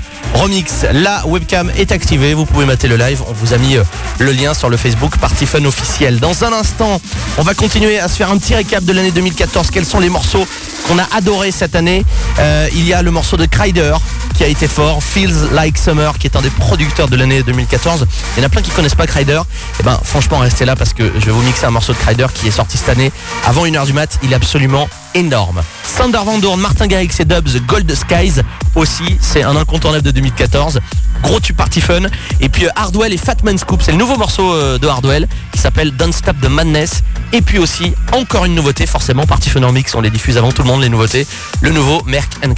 La 0.92 1.26
webcam 1.26 1.72
est 1.76 1.90
activée, 1.90 2.34
vous 2.34 2.46
pouvez 2.46 2.64
mater 2.64 2.86
le 2.86 2.96
live, 2.96 3.22
on 3.28 3.32
vous 3.32 3.54
a 3.54 3.58
mis 3.58 3.76
euh, 3.76 3.82
le 4.20 4.30
lien 4.30 4.54
sur 4.54 4.68
le 4.70 4.76
Facebook 4.76 5.16
Party 5.18 5.46
Fun 5.46 5.64
officiel. 5.64 6.20
Dans 6.20 6.44
un 6.44 6.52
instant, 6.52 7.00
on 7.38 7.42
va 7.42 7.54
continuer 7.54 7.98
à 7.98 8.06
se 8.06 8.14
faire 8.14 8.30
un 8.30 8.38
petit 8.38 8.54
récap 8.54 8.84
de 8.84 8.92
l'année 8.92 9.10
2014, 9.10 9.70
quels 9.72 9.84
sont 9.84 9.98
les 9.98 10.10
morceaux 10.10 10.46
qu'on 10.90 10.98
a 10.98 11.06
adoré 11.12 11.52
cette 11.52 11.76
année. 11.76 12.04
Euh, 12.40 12.68
il 12.74 12.86
y 12.86 12.92
a 12.92 13.02
le 13.02 13.12
morceau 13.12 13.36
de 13.36 13.46
Kryder 13.46 13.94
qui 14.34 14.42
a 14.42 14.48
été 14.48 14.66
fort, 14.66 15.02
Feels 15.02 15.52
Like 15.52 15.78
Summer, 15.78 16.18
qui 16.18 16.26
est 16.26 16.36
un 16.36 16.42
des 16.42 16.50
producteurs 16.50 17.08
de 17.08 17.16
l'année 17.16 17.42
2014. 17.44 18.06
Il 18.36 18.40
y 18.40 18.42
en 18.42 18.46
a 18.46 18.48
plein 18.48 18.62
qui 18.62 18.70
connaissent 18.70 18.96
pas 18.96 19.06
Kryder. 19.06 19.40
Et 19.78 19.82
ben 19.84 19.98
franchement 20.02 20.38
restez 20.38 20.64
là 20.64 20.74
parce 20.74 20.92
que 20.92 21.12
je 21.14 21.26
vais 21.26 21.32
vous 21.32 21.42
mixer 21.42 21.66
un 21.66 21.70
morceau 21.70 21.92
de 21.92 21.98
Kryder 21.98 22.26
qui 22.34 22.48
est 22.48 22.52
sorti 22.52 22.76
cette 22.76 22.88
année 22.88 23.12
avant 23.46 23.66
1h 23.66 23.86
du 23.86 23.92
mat. 23.92 24.18
Il 24.24 24.32
est 24.32 24.36
absolument 24.36 24.88
énorme. 25.14 25.62
Sander 25.84 26.18
Van 26.24 26.38
Doorn, 26.38 26.60
Martin 26.60 26.88
Garrix 26.88 27.10
et 27.20 27.24
Dubs, 27.24 27.64
Gold 27.66 27.92
Skies 27.94 28.40
aussi, 28.74 29.18
c'est 29.20 29.42
un 29.42 29.54
incontournable 29.56 30.04
de 30.04 30.10
2014. 30.10 30.80
Gros 31.22 31.38
tube 31.38 31.56
party 31.56 31.80
fun. 31.80 32.02
Et 32.40 32.48
puis 32.48 32.66
euh, 32.66 32.70
Hardwell 32.74 33.12
et 33.12 33.18
Fatman 33.18 33.58
Scoop, 33.58 33.82
c'est 33.82 33.92
le 33.92 33.98
nouveau 33.98 34.16
morceau 34.16 34.54
euh, 34.54 34.78
de 34.78 34.88
Hardwell 34.88 35.28
qui 35.52 35.60
s'appelle 35.60 35.92
Don't 35.92 36.12
Stop 36.12 36.36
the 36.40 36.48
Madness. 36.48 37.02
Et 37.32 37.42
puis 37.42 37.58
aussi, 37.58 37.94
encore 38.12 38.44
une 38.44 38.54
nouveauté, 38.54 38.86
forcément, 38.86 39.24
Party 39.24 39.50
Fun 39.50 39.62
en 39.62 39.72
mix, 39.72 39.94
on 39.94 40.00
les 40.00 40.10
diffuse 40.10 40.36
avant 40.36 40.50
tout 40.50 40.62
le 40.62 40.68
monde, 40.68 40.80
les 40.82 40.88
nouveautés. 40.88 41.26
Le 41.60 41.70
nouveau 41.70 42.02
Merck 42.06 42.28
and 42.44 42.54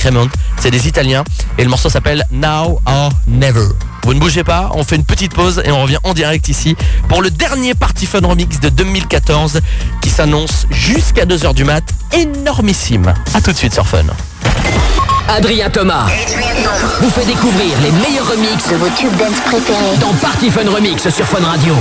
c'est 0.58 0.70
des 0.70 0.88
Italiens. 0.88 1.24
Et 1.58 1.64
le 1.64 1.68
morceau 1.70 1.88
s'appelle 1.88 2.24
Now 2.30 2.80
or 2.86 3.10
Never. 3.26 3.68
Vous 4.04 4.14
ne 4.14 4.18
bougez 4.20 4.44
pas, 4.44 4.70
on 4.74 4.82
fait 4.82 4.96
une 4.96 5.04
petite 5.04 5.34
pause 5.34 5.62
et 5.64 5.70
on 5.70 5.82
revient 5.82 5.98
en 6.02 6.14
direct 6.14 6.48
ici 6.48 6.76
pour 7.08 7.22
le 7.22 7.30
dernier 7.30 7.74
Party 7.74 8.06
Fun 8.06 8.20
Remix 8.26 8.60
de 8.60 8.68
2014 8.68 9.60
qui 10.00 10.10
s'annonce 10.10 10.66
jusqu'à 10.70 11.24
2h 11.24 11.54
du 11.54 11.64
mat. 11.64 11.84
Énormissime. 12.12 13.14
A 13.34 13.40
tout 13.40 13.52
de 13.52 13.56
suite 13.56 13.74
sur 13.74 13.86
Fun. 13.86 14.04
Adrien 15.28 15.70
Thomas 15.70 16.06
vous 17.00 17.10
fait 17.10 17.24
découvrir 17.24 17.80
les 17.80 17.92
meilleurs 17.92 18.28
remixes 18.28 18.68
De 18.70 18.76
vos 18.76 18.88
tubes 18.88 19.16
dance 19.16 19.40
préférés. 19.44 19.96
dans 20.00 20.12
Party 20.14 20.50
Fun 20.50 20.68
Remix 20.68 21.08
sur 21.08 21.26
Fun 21.26 21.44
Radio. 21.44 21.74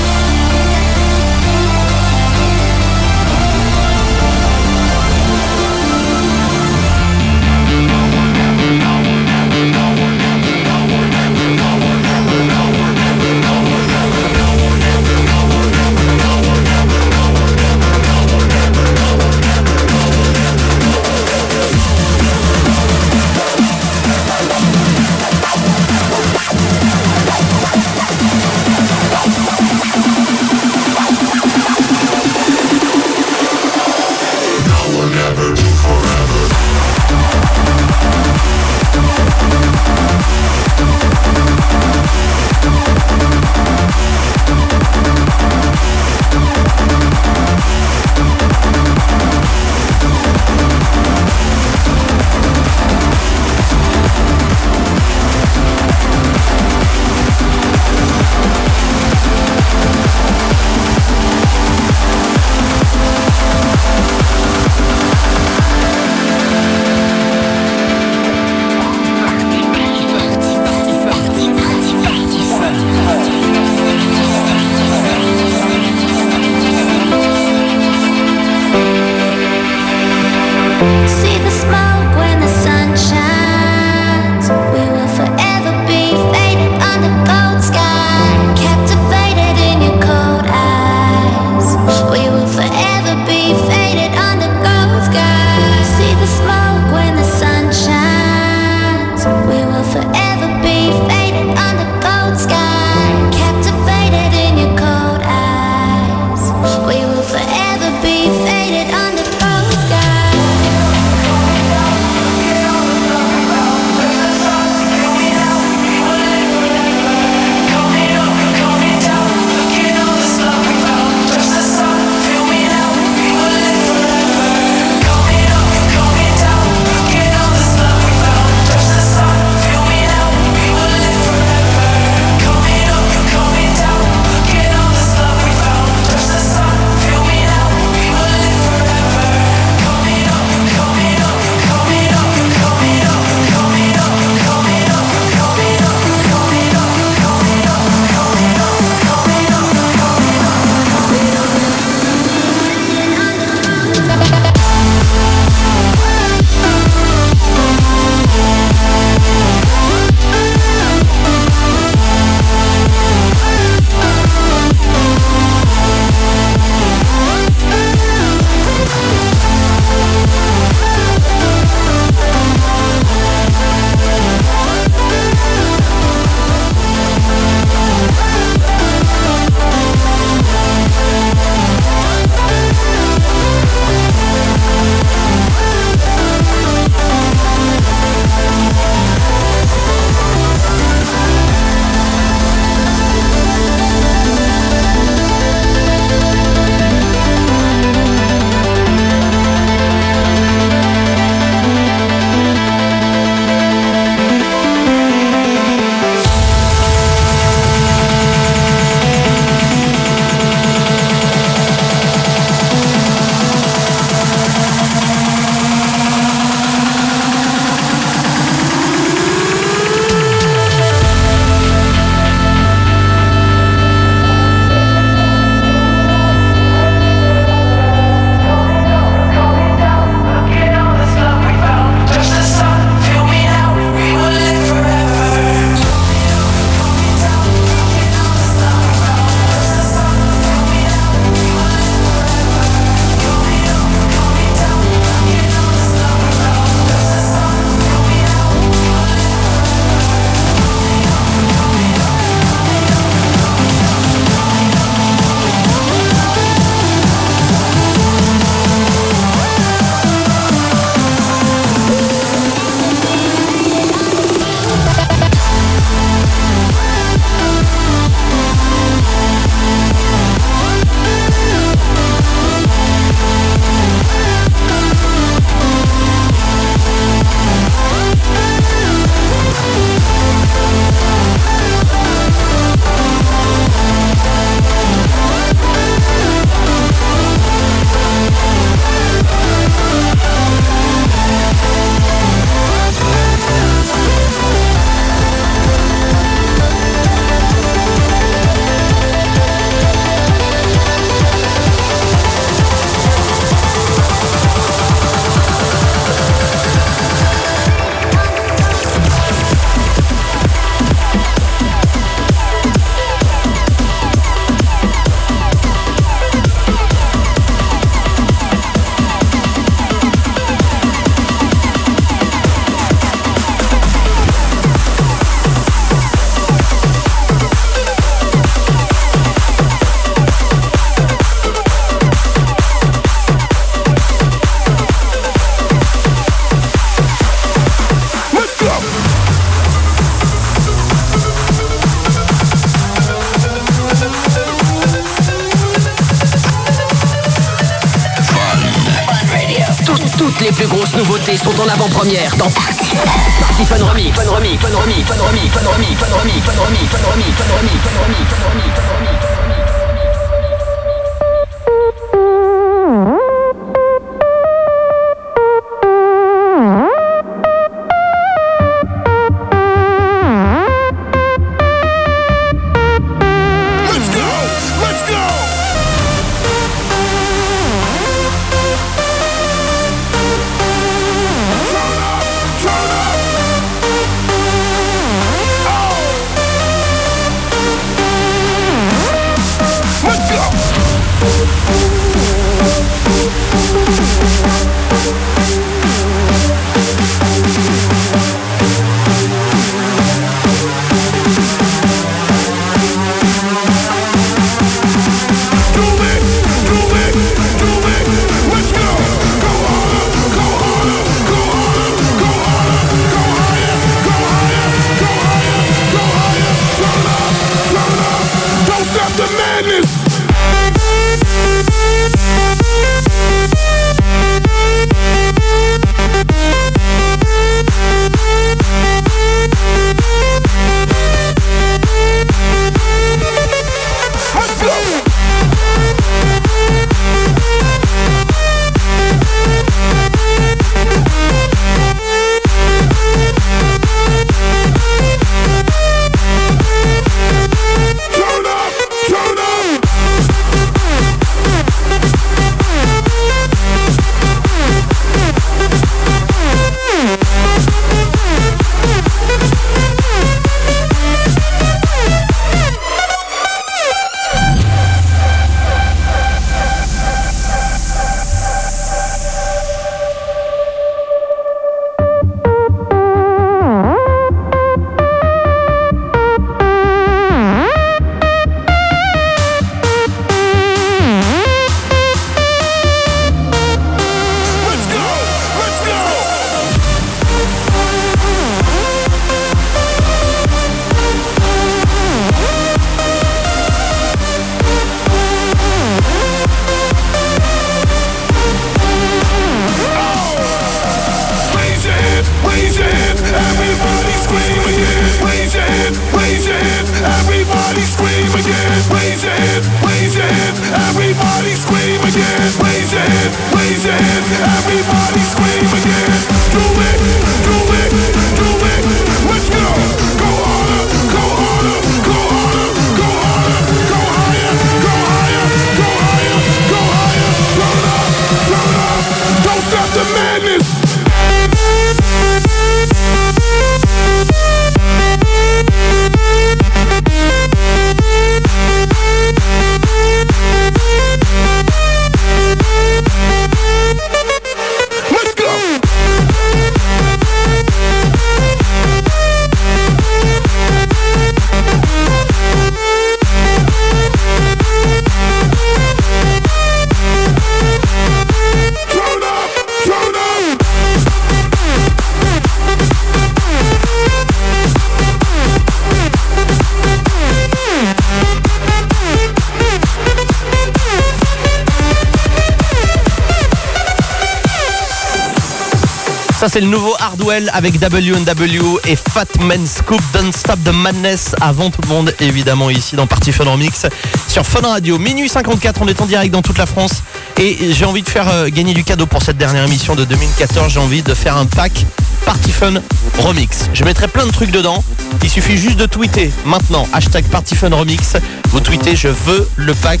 C'est 576.58 576.64
le 576.64 576.70
nouveau 576.70 576.96
Hardwell 576.98 577.48
avec 577.54 577.78
W&W 577.78 578.60
et 578.88 578.96
Fat 578.96 579.26
Man 579.38 579.64
Scoop 579.64 580.00
Don't 580.12 580.32
Stop 580.32 580.58
the 580.64 580.72
Madness 580.72 581.36
avant 581.40 581.70
tout 581.70 581.80
le 581.82 581.86
monde 581.88 582.12
évidemment 582.18 582.68
ici 582.68 582.96
dans 582.96 583.06
Party 583.06 583.30
Fun 583.30 583.44
Remix 583.44 583.86
sur 584.26 584.44
Fun 584.44 584.66
Radio. 584.66 584.98
Minuit 584.98 585.28
54, 585.28 585.82
on 585.82 585.86
est 585.86 586.00
en 586.00 586.06
direct 586.06 586.32
dans 586.32 586.42
toute 586.42 586.58
la 586.58 586.66
France 586.66 587.04
et 587.38 587.56
j'ai 587.70 587.84
envie 587.84 588.02
de 588.02 588.08
faire 588.08 588.28
euh, 588.28 588.48
gagner 588.48 588.74
du 588.74 588.82
cadeau 588.82 589.06
pour 589.06 589.22
cette 589.22 589.36
dernière 589.36 589.62
émission 589.66 589.94
de 589.94 590.04
2014. 590.04 590.72
J'ai 590.72 590.80
envie 590.80 591.02
de 591.02 591.14
faire 591.14 591.36
un 591.36 591.46
pack 591.46 591.86
Party 592.24 592.50
Fun 592.50 592.74
Remix. 593.20 593.68
Je 593.72 593.84
mettrai 593.84 594.08
plein 594.08 594.26
de 594.26 594.32
trucs 594.32 594.50
dedans. 594.50 594.82
Il 595.22 595.30
suffit 595.30 595.56
juste 595.56 595.76
de 595.76 595.86
tweeter 595.86 596.32
maintenant 596.44 596.88
hashtag 596.92 597.24
Party 597.26 597.54
Fun 597.54 597.70
Remix. 597.70 598.16
Vous 598.48 598.58
tweetez 598.58 598.96
je 598.96 599.08
veux 599.08 599.48
le 599.54 599.74
pack 599.74 600.00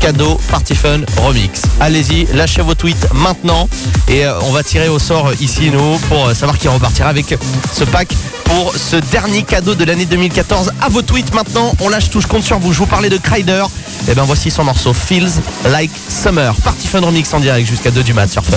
cadeau 0.00 0.40
Party 0.50 0.74
Fun 0.74 1.00
Remix. 1.18 1.62
Allez-y, 1.80 2.26
lâchez 2.34 2.62
vos 2.62 2.74
tweets 2.74 3.12
maintenant 3.12 3.68
et 4.08 4.24
euh, 4.24 4.38
on 4.42 4.52
va 4.52 4.62
tirer 4.62 4.88
au 4.88 4.98
sort 4.98 5.32
ici 5.40 5.70
nous 5.70 5.98
pour 6.08 6.28
euh, 6.28 6.34
savoir 6.34 6.58
qui 6.58 6.68
repartira 6.68 7.08
avec 7.08 7.38
ce 7.72 7.84
pack 7.84 8.08
pour 8.44 8.74
ce 8.74 8.96
dernier 8.96 9.42
cadeau 9.42 9.74
de 9.74 9.84
l'année 9.84 10.06
2014. 10.06 10.72
À 10.80 10.88
vos 10.88 11.02
tweets 11.02 11.34
maintenant, 11.34 11.72
on 11.80 11.88
lâche 11.88 12.10
tout, 12.10 12.20
je 12.20 12.26
compte 12.26 12.42
sur 12.42 12.58
vous. 12.58 12.72
Je 12.72 12.78
vous 12.78 12.86
parlais 12.86 13.10
de 13.10 13.18
Kryder. 13.18 13.64
Et 14.08 14.14
ben 14.14 14.22
voici 14.22 14.50
son 14.50 14.64
morceau 14.64 14.94
Feels 14.94 15.40
Like 15.66 15.90
Summer. 16.08 16.54
Party 16.56 16.88
Fun 16.88 17.00
Remix 17.00 17.32
en 17.34 17.40
direct 17.40 17.68
jusqu'à 17.68 17.90
2 17.90 18.02
du 18.02 18.14
mat 18.14 18.28
sur 18.28 18.42
Fun. 18.44 18.56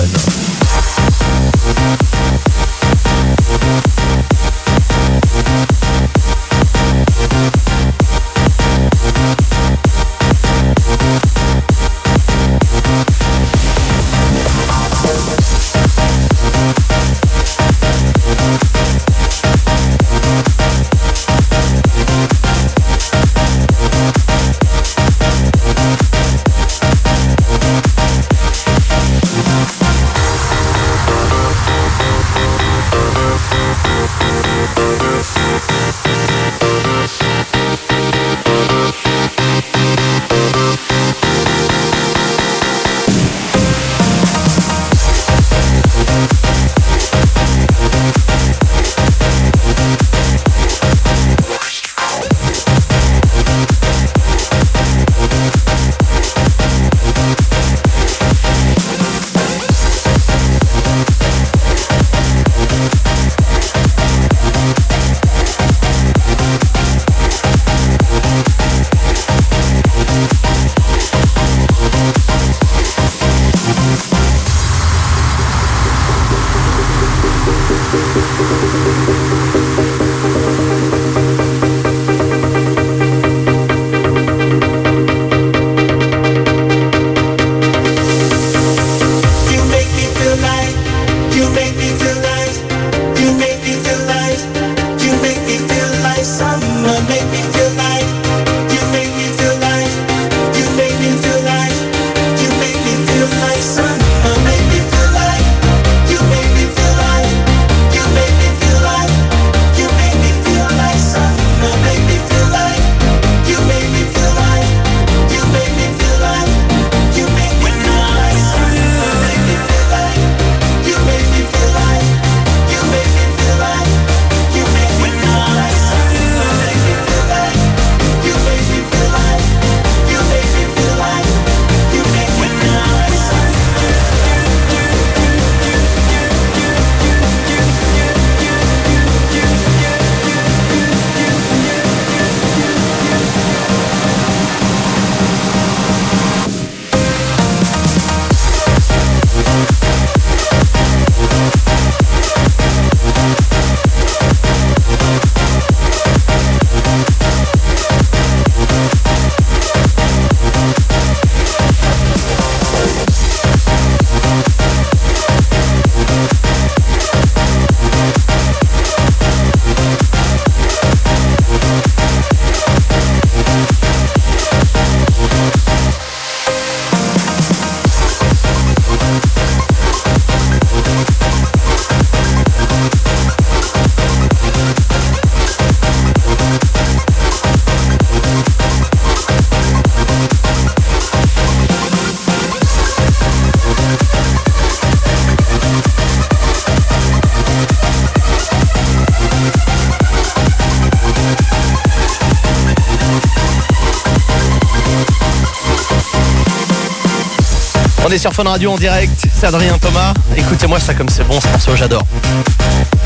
Sur 208.22 208.32
Fun 208.32 208.44
Radio 208.44 208.70
en 208.70 208.76
direct, 208.76 209.10
c'est 209.34 209.48
Adrien 209.48 209.76
Thomas. 209.78 210.14
Écoutez-moi 210.36 210.78
ça 210.78 210.94
comme 210.94 211.08
c'est 211.08 211.26
bon, 211.26 211.40
ce 211.40 211.48
morceau 211.48 211.74
j'adore. 211.74 212.04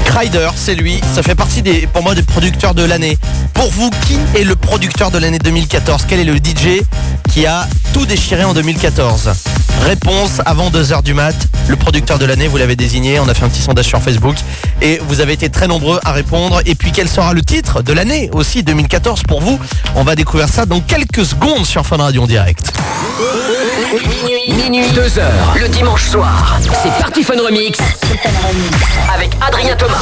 Kryder, 0.04 0.50
c'est 0.54 0.74
lui, 0.74 1.00
ça 1.14 1.22
fait 1.22 1.34
partie 1.34 1.62
des, 1.62 1.86
pour 1.86 2.02
moi 2.02 2.14
des 2.14 2.22
producteurs 2.22 2.74
de 2.74 2.84
l'année. 2.84 3.16
Pour 3.54 3.70
vous, 3.70 3.88
qui 4.06 4.18
est 4.38 4.44
le 4.44 4.56
producteur 4.56 5.10
de 5.10 5.16
l'année 5.16 5.38
2014 5.38 6.04
Quel 6.06 6.20
est 6.20 6.24
le 6.24 6.36
DJ 6.36 6.82
qui 7.30 7.46
a 7.46 7.66
tout 7.94 8.04
déchiré 8.04 8.44
en 8.44 8.52
2014 8.52 9.30
Réponse 9.86 10.42
avant 10.44 10.68
2h 10.68 11.02
du 11.02 11.14
mat, 11.14 11.34
le 11.68 11.76
producteur 11.76 12.18
de 12.18 12.26
l'année, 12.26 12.46
vous 12.46 12.58
l'avez 12.58 12.76
désigné, 12.76 13.18
on 13.18 13.26
a 13.26 13.32
fait 13.32 13.44
un 13.44 13.48
petit 13.48 13.62
sondage 13.62 13.86
sur 13.86 14.02
Facebook 14.02 14.36
et 14.82 15.00
vous 15.08 15.20
avez 15.20 15.32
été 15.32 15.48
très 15.48 15.66
nombreux 15.66 15.98
à 16.04 16.12
répondre. 16.12 16.60
Et 16.66 16.74
puis 16.74 16.92
quel 16.92 17.08
sera 17.08 17.32
le 17.32 17.40
titre 17.40 17.82
de 17.82 17.94
l'année 17.94 18.28
aussi 18.34 18.62
2014 18.62 19.22
pour 19.22 19.40
vous? 19.40 19.58
On 19.94 20.04
va 20.04 20.14
découvrir 20.14 20.50
ça 20.50 20.66
dans 20.66 20.80
quelques 20.80 21.24
secondes 21.24 21.64
sur 21.64 21.86
Fun 21.86 21.96
Radio 21.96 22.24
en 22.24 22.26
direct. 22.26 22.70
Minuit, 24.48 24.70
minuit, 24.70 24.92
2 24.92 25.18
heures, 25.18 25.56
le 25.60 25.68
dimanche 25.68 26.04
soir. 26.04 26.56
C'est 26.60 26.92
Party 27.02 27.24
Fun 27.24 27.34
Remix 27.34 27.80
avec 29.12 29.30
Adrien 29.44 29.74
Thomas. 29.74 29.96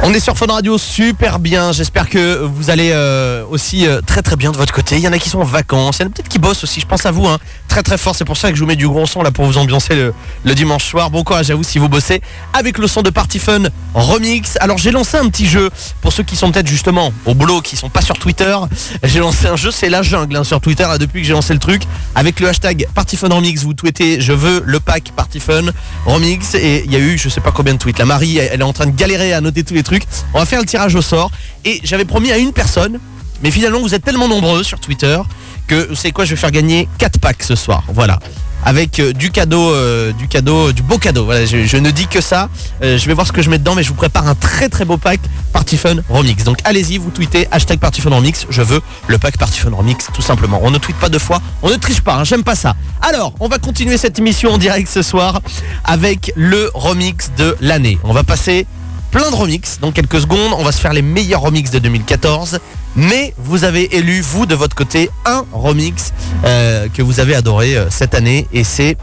On 0.00 0.14
est 0.14 0.20
sur 0.20 0.38
Fun 0.38 0.46
Radio 0.46 0.78
super 0.78 1.40
bien. 1.40 1.72
J'espère 1.72 2.08
que 2.08 2.38
vous 2.38 2.70
allez 2.70 2.92
euh, 2.92 3.44
aussi 3.50 3.84
euh, 3.84 4.00
très 4.00 4.22
très 4.22 4.36
bien 4.36 4.52
de 4.52 4.56
votre 4.56 4.72
côté. 4.72 4.96
Il 4.96 5.02
y 5.02 5.08
en 5.08 5.12
a 5.12 5.18
qui 5.18 5.28
sont 5.28 5.40
en 5.40 5.44
vacances, 5.44 5.98
il 5.98 6.02
y 6.02 6.04
en 6.04 6.06
a 6.06 6.10
peut-être 6.10 6.28
qui 6.28 6.38
bossent 6.38 6.62
aussi. 6.62 6.80
Je 6.80 6.86
pense 6.86 7.04
à 7.04 7.10
vous, 7.10 7.26
hein. 7.26 7.38
très 7.66 7.82
très 7.82 7.98
fort. 7.98 8.14
C'est 8.14 8.24
pour 8.24 8.36
ça 8.36 8.50
que 8.50 8.54
je 8.54 8.60
vous 8.60 8.66
mets 8.66 8.76
du 8.76 8.86
gros 8.86 9.06
son 9.06 9.22
là 9.22 9.32
pour 9.32 9.44
vous 9.44 9.58
ambiancer 9.58 9.96
le, 10.44 10.54
dimanche 10.54 10.84
soir. 10.84 11.10
Bon 11.10 11.24
courage 11.24 11.50
à 11.50 11.56
vous 11.56 11.64
si 11.64 11.78
vous 11.80 11.88
bossez 11.88 12.22
avec 12.52 12.78
le 12.78 12.86
son 12.86 13.02
de 13.02 13.10
Party 13.10 13.40
Fun 13.40 13.64
Remix. 13.92 14.56
Alors 14.60 14.78
j'ai 14.78 14.92
lancé 14.92 15.16
un 15.16 15.28
petit 15.28 15.46
jeu 15.46 15.68
pour 16.00 16.12
ceux 16.12 16.22
qui 16.22 16.36
sont 16.36 16.52
peut-être 16.52 16.68
justement 16.68 17.12
au 17.26 17.34
boulot, 17.34 17.60
qui 17.60 17.76
sont 17.76 17.90
pas 17.90 18.00
sur 18.00 18.18
Twitter. 18.18 18.56
J'ai 19.02 19.18
lancé 19.18 19.48
un 19.48 19.56
jeu, 19.56 19.72
c'est 19.72 19.90
la 19.90 20.02
jungle 20.02 20.36
hein, 20.36 20.44
sur 20.44 20.60
Twitter 20.60 20.86
depuis 21.00 21.22
que 21.22 21.26
j'ai 21.26 21.34
lancé 21.34 21.52
le 21.52 21.58
truc 21.60 21.82
avec 22.14 22.38
le 22.38 22.48
hashtag 22.48 22.86
Party 22.94 23.16
Fun 23.16 23.30
Remix. 23.30 23.64
Vous 23.64 23.74
tweetez 23.74 24.20
je 24.20 24.32
veux 24.32 24.62
le 24.64 24.78
pack 24.78 25.10
Party 25.16 25.40
Fun 25.40 25.72
Remix 26.06 26.54
et 26.54 26.84
il 26.86 26.92
y 26.92 26.96
a 26.96 27.00
eu 27.00 27.18
je 27.18 27.28
sais 27.28 27.40
pas 27.40 27.50
combien 27.50 27.74
de 27.74 27.78
tweets. 27.78 27.98
La 27.98 28.04
Marie 28.04 28.38
elle 28.38 28.60
est 28.60 28.64
en 28.64 28.72
train 28.72 28.86
de 28.86 28.96
galérer 28.96 29.32
à 29.32 29.40
noter 29.40 29.64
tous 29.64 29.74
les 29.74 29.82
On 30.34 30.38
va 30.38 30.46
faire 30.46 30.60
le 30.60 30.66
tirage 30.66 30.94
au 30.94 31.02
sort 31.02 31.30
et 31.64 31.80
j'avais 31.84 32.04
promis 32.04 32.30
à 32.32 32.38
une 32.38 32.52
personne, 32.52 32.98
mais 33.42 33.50
finalement 33.50 33.80
vous 33.80 33.94
êtes 33.94 34.04
tellement 34.04 34.28
nombreux 34.28 34.62
sur 34.62 34.80
Twitter 34.80 35.18
que 35.68 35.94
savez 35.94 36.12
quoi, 36.12 36.24
je 36.24 36.30
vais 36.30 36.36
faire 36.36 36.50
gagner 36.50 36.88
4 36.98 37.20
packs 37.20 37.42
ce 37.42 37.54
soir. 37.54 37.84
Voilà. 37.88 38.18
Avec 38.64 38.98
euh, 38.98 39.12
du 39.12 39.30
cadeau, 39.30 39.70
euh, 39.72 40.12
du 40.12 40.26
cadeau, 40.26 40.72
du 40.72 40.82
beau 40.82 40.98
cadeau. 40.98 41.26
Voilà, 41.26 41.46
je, 41.46 41.76
ne 41.76 41.90
dis 41.92 42.08
que 42.08 42.20
ça. 42.20 42.48
Euh, 42.82 42.98
je 42.98 43.06
vais 43.06 43.14
voir 43.14 43.26
ce 43.26 43.32
que 43.32 43.40
je 43.40 43.50
mets 43.50 43.58
dedans, 43.58 43.76
mais 43.76 43.84
je 43.84 43.88
vous 43.90 43.94
prépare 43.94 44.26
un 44.26 44.34
très 44.34 44.68
très 44.68 44.84
beau 44.84 44.96
pack 44.96 45.20
Party 45.52 45.76
Fun 45.76 45.96
Remix. 46.08 46.42
Donc 46.42 46.58
allez-y, 46.64 46.98
vous 46.98 47.10
tweetez 47.10 47.46
hashtag 47.52 47.78
Party 47.78 48.00
Fun 48.00 48.10
Remix. 48.10 48.46
Je 48.50 48.62
veux 48.62 48.80
le 49.06 49.18
pack 49.18 49.38
Party 49.38 49.60
Fun 49.60 49.70
Remix, 49.70 50.08
tout 50.12 50.22
simplement. 50.22 50.58
On 50.64 50.70
ne 50.72 50.78
tweete 50.78 50.96
pas 50.96 51.08
deux 51.08 51.20
fois, 51.20 51.40
on 51.62 51.68
ne 51.70 51.76
triche 51.76 52.00
pas. 52.00 52.16
hein, 52.16 52.24
J'aime 52.24 52.42
pas 52.42 52.56
ça. 52.56 52.74
Alors, 53.00 53.32
on 53.38 53.48
va 53.48 53.58
continuer 53.58 53.96
cette 53.96 54.18
émission 54.18 54.52
en 54.52 54.58
direct 54.58 54.88
ce 54.88 55.02
soir 55.02 55.40
avec 55.84 56.32
le 56.34 56.70
remix 56.74 57.30
de 57.38 57.56
l'année. 57.60 57.98
On 58.02 58.12
va 58.12 58.24
passer 58.24 58.66
plein 59.10 59.30
de 59.30 59.34
remix 59.34 59.78
dans 59.80 59.92
quelques 59.92 60.20
secondes. 60.20 60.52
On 60.58 60.64
va 60.64 60.72
se 60.72 60.80
faire 60.80 60.92
les 60.92 61.02
meilleurs 61.02 61.40
remix 61.40 61.70
de 61.70 61.78
2014. 61.78 62.60
Mais 62.96 63.34
vous 63.38 63.64
avez 63.64 63.96
élu, 63.96 64.20
vous, 64.20 64.46
de 64.46 64.54
votre 64.54 64.74
côté, 64.74 65.10
un 65.24 65.44
remix 65.52 66.12
euh, 66.44 66.88
que 66.92 67.02
vous 67.02 67.20
avez 67.20 67.34
adoré 67.34 67.76
euh, 67.76 67.86
cette 67.90 68.14
année. 68.14 68.46
Et 68.52 68.64
c'est 68.64 68.96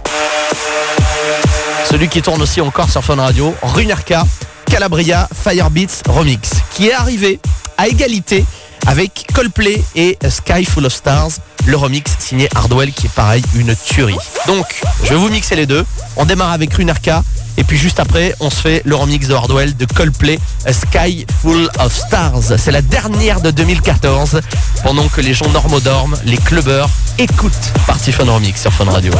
celui 1.89 2.07
qui 2.09 2.21
tourne 2.21 2.41
aussi 2.41 2.61
encore 2.61 2.89
sur 2.89 3.03
Fun 3.03 3.15
Radio, 3.15 3.55
Runerka, 3.61 4.25
Calabria, 4.65 5.29
Firebeats 5.33 6.03
Remix, 6.07 6.49
qui 6.71 6.87
est 6.87 6.93
arrivé 6.93 7.39
à 7.77 7.87
égalité 7.87 8.43
avec 8.87 9.27
Coldplay 9.33 9.81
et 9.95 10.17
Sky 10.29 10.65
Full 10.65 10.85
of 10.85 10.93
Stars, 10.93 11.31
le 11.65 11.77
remix 11.77 12.11
signé 12.19 12.47
Hardwell 12.55 12.91
qui 12.91 13.07
est 13.07 13.13
pareil 13.13 13.43
une 13.55 13.75
tuerie. 13.75 14.17
Donc, 14.47 14.65
je 15.03 15.09
vais 15.09 15.15
vous 15.15 15.29
mixer 15.29 15.55
les 15.55 15.65
deux. 15.65 15.85
On 16.17 16.25
démarre 16.25 16.51
avec 16.51 16.73
Runerka 16.73 17.23
et 17.57 17.63
puis 17.63 17.77
juste 17.77 17.99
après, 17.99 18.35
on 18.39 18.49
se 18.49 18.57
fait 18.57 18.81
le 18.85 18.95
remix 18.95 19.27
de 19.27 19.33
Hardwell 19.33 19.75
de 19.75 19.85
Coldplay, 19.85 20.39
Sky 20.69 21.25
Full 21.41 21.69
of 21.79 21.93
Stars. 21.93 22.57
C'est 22.57 22.71
la 22.71 22.81
dernière 22.81 23.41
de 23.41 23.51
2014. 23.51 24.41
Pendant 24.83 25.07
que 25.07 25.21
les 25.21 25.33
gens 25.33 25.49
normaux 25.49 25.79
dorment, 25.79 26.17
les 26.25 26.37
clubbers 26.37 26.89
écoutent 27.17 27.71
Party 27.87 28.11
Fun 28.11 28.25
Remix 28.25 28.61
sur 28.61 28.73
Fun 28.73 28.85
Radio. 28.85 29.13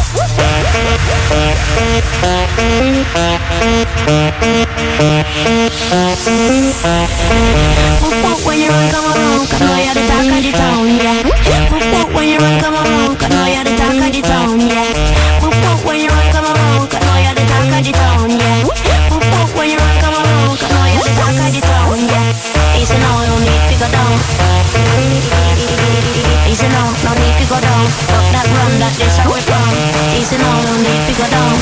You're 17.76 17.84
the 17.84 17.92
the 17.92 17.98
town, 17.98 18.30
yeah. 18.32 18.64
When 19.56 19.68
you 19.70 19.76
run, 19.76 20.00
come 20.00 20.16
around, 20.16 20.56
cause 20.60 20.72
now 20.72 20.88
you're 20.96 21.04
the 21.04 21.12
talk 21.12 21.36
of 21.36 21.52
the 21.52 21.60
town, 21.60 22.00
yeah. 22.08 22.80
Easy 22.80 22.96
now, 22.96 23.20
no 23.28 23.36
need 23.40 23.64
to 23.68 23.76
go 23.80 23.88
down. 23.92 24.16
Easy 26.48 26.68
now, 26.72 26.88
no 27.04 27.12
need 27.20 27.36
to 27.36 27.46
go 27.52 27.60
down. 27.60 27.86
Fuck 28.08 28.26
that 28.32 28.48
run, 28.56 28.80
that 28.80 28.94
this 28.96 29.16
where 29.20 29.36
we 29.36 29.42
from. 29.44 29.76
Easy 30.16 30.38
now, 30.40 30.56
no 30.64 30.74
need 30.80 31.04
to 31.04 31.14
go 31.20 31.28
down. 31.28 31.56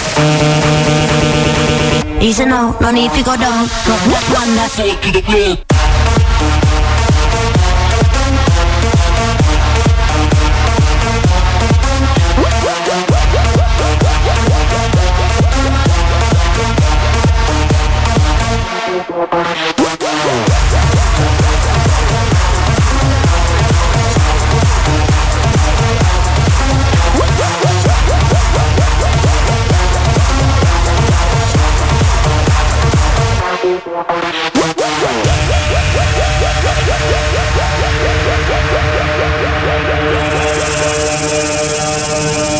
Easy 2.22 2.46
now, 2.46 2.78
no 2.80 2.92
need 2.92 3.12
to 3.14 3.24
go 3.24 3.36
down. 3.36 3.66
Fuck 3.66 4.04
that 4.14 4.26
run, 4.30 4.50
that 4.54 6.03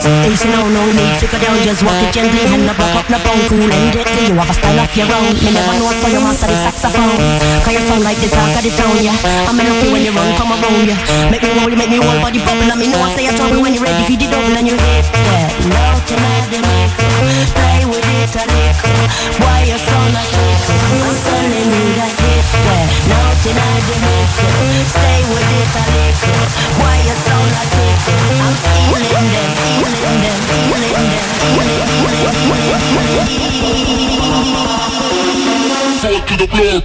Easy 0.04 0.52
now, 0.52 0.68
no 0.68 0.84
no 0.84 0.92
need 0.92 1.16
to 1.20 1.26
go 1.32 1.40
down 1.40 1.56
Just 1.64 1.80
walk 1.84 1.96
it 2.04 2.12
gently 2.12 2.44
and 2.52 2.68
no 2.68 2.74
buck 2.76 2.92
up, 3.00 3.08
no 3.08 3.18
bone. 3.24 3.40
Cool 3.48 3.72
and 3.72 3.88
deadly, 3.96 4.28
you 4.28 4.36
have 4.36 4.52
a 4.52 4.56
style 4.56 4.80
of 4.84 4.92
your 4.92 5.08
own. 5.08 5.32
Me 5.40 5.52
never 5.56 5.74
know 5.80 5.92
so 6.04 6.08
you 6.12 6.20
master 6.20 6.52
the 6.52 6.58
saxophone. 6.60 7.16
Cause 7.64 7.74
you 7.74 7.84
sound 7.88 8.04
like 8.04 8.20
the 8.20 8.28
talk 8.28 8.52
of 8.52 8.64
the 8.64 8.72
town, 8.76 9.00
yeah. 9.00 9.16
I'm 9.48 9.56
lucky 9.56 9.88
when 9.92 10.04
you 10.04 10.12
run, 10.12 10.36
come 10.36 10.52
around, 10.52 10.84
yeah. 10.84 11.00
Make 11.32 11.44
me 11.44 11.56
roll, 11.56 11.72
you 11.72 11.80
make 11.80 11.90
me 11.90 12.04
whole 12.04 12.20
body 12.20 12.44
bubble. 12.44 12.68
And 12.68 12.80
me 12.80 12.92
know 12.92 13.00
I 13.00 13.16
say 13.16 13.24
you're 13.24 13.38
trouble 13.38 13.62
when 13.62 13.74
you're 13.74 13.84
ready 13.84 14.04
for 14.04 14.18
the 14.20 14.28
double 14.28 14.58
And 14.58 14.68
you 14.68 14.76
hit 14.76 15.06
that 15.06 15.52
Now 15.70 15.96
tonight 16.10 16.48
the 16.52 16.60
maker 16.60 17.08
Play 17.56 17.86
with 17.86 18.08
it 18.20 18.34
a 18.36 18.44
little 18.44 19.08
Why 19.40 19.64
you 19.68 19.78
sound 19.78 20.14
like 20.14 20.32
I'm 20.34 21.16
telling 21.28 21.70
you 21.72 21.88
that 22.00 22.23
Stay 23.44 23.52
with 23.52 25.44
it 25.44 25.76
a 25.76 25.84
little. 25.92 26.48
Why 26.80 26.96
you 27.04 27.12
so 27.12 27.36
particular? 27.60 28.40
I'm 28.40 28.56
stealing 28.56 29.04
them, 29.04 29.52
stealing 29.52 30.16
them, 30.24 30.38
stealing 30.48 30.96
them. 31.12 31.28
Fuck 36.00 36.24
to 36.28 36.34
the 36.38 36.48
floor 36.48 36.78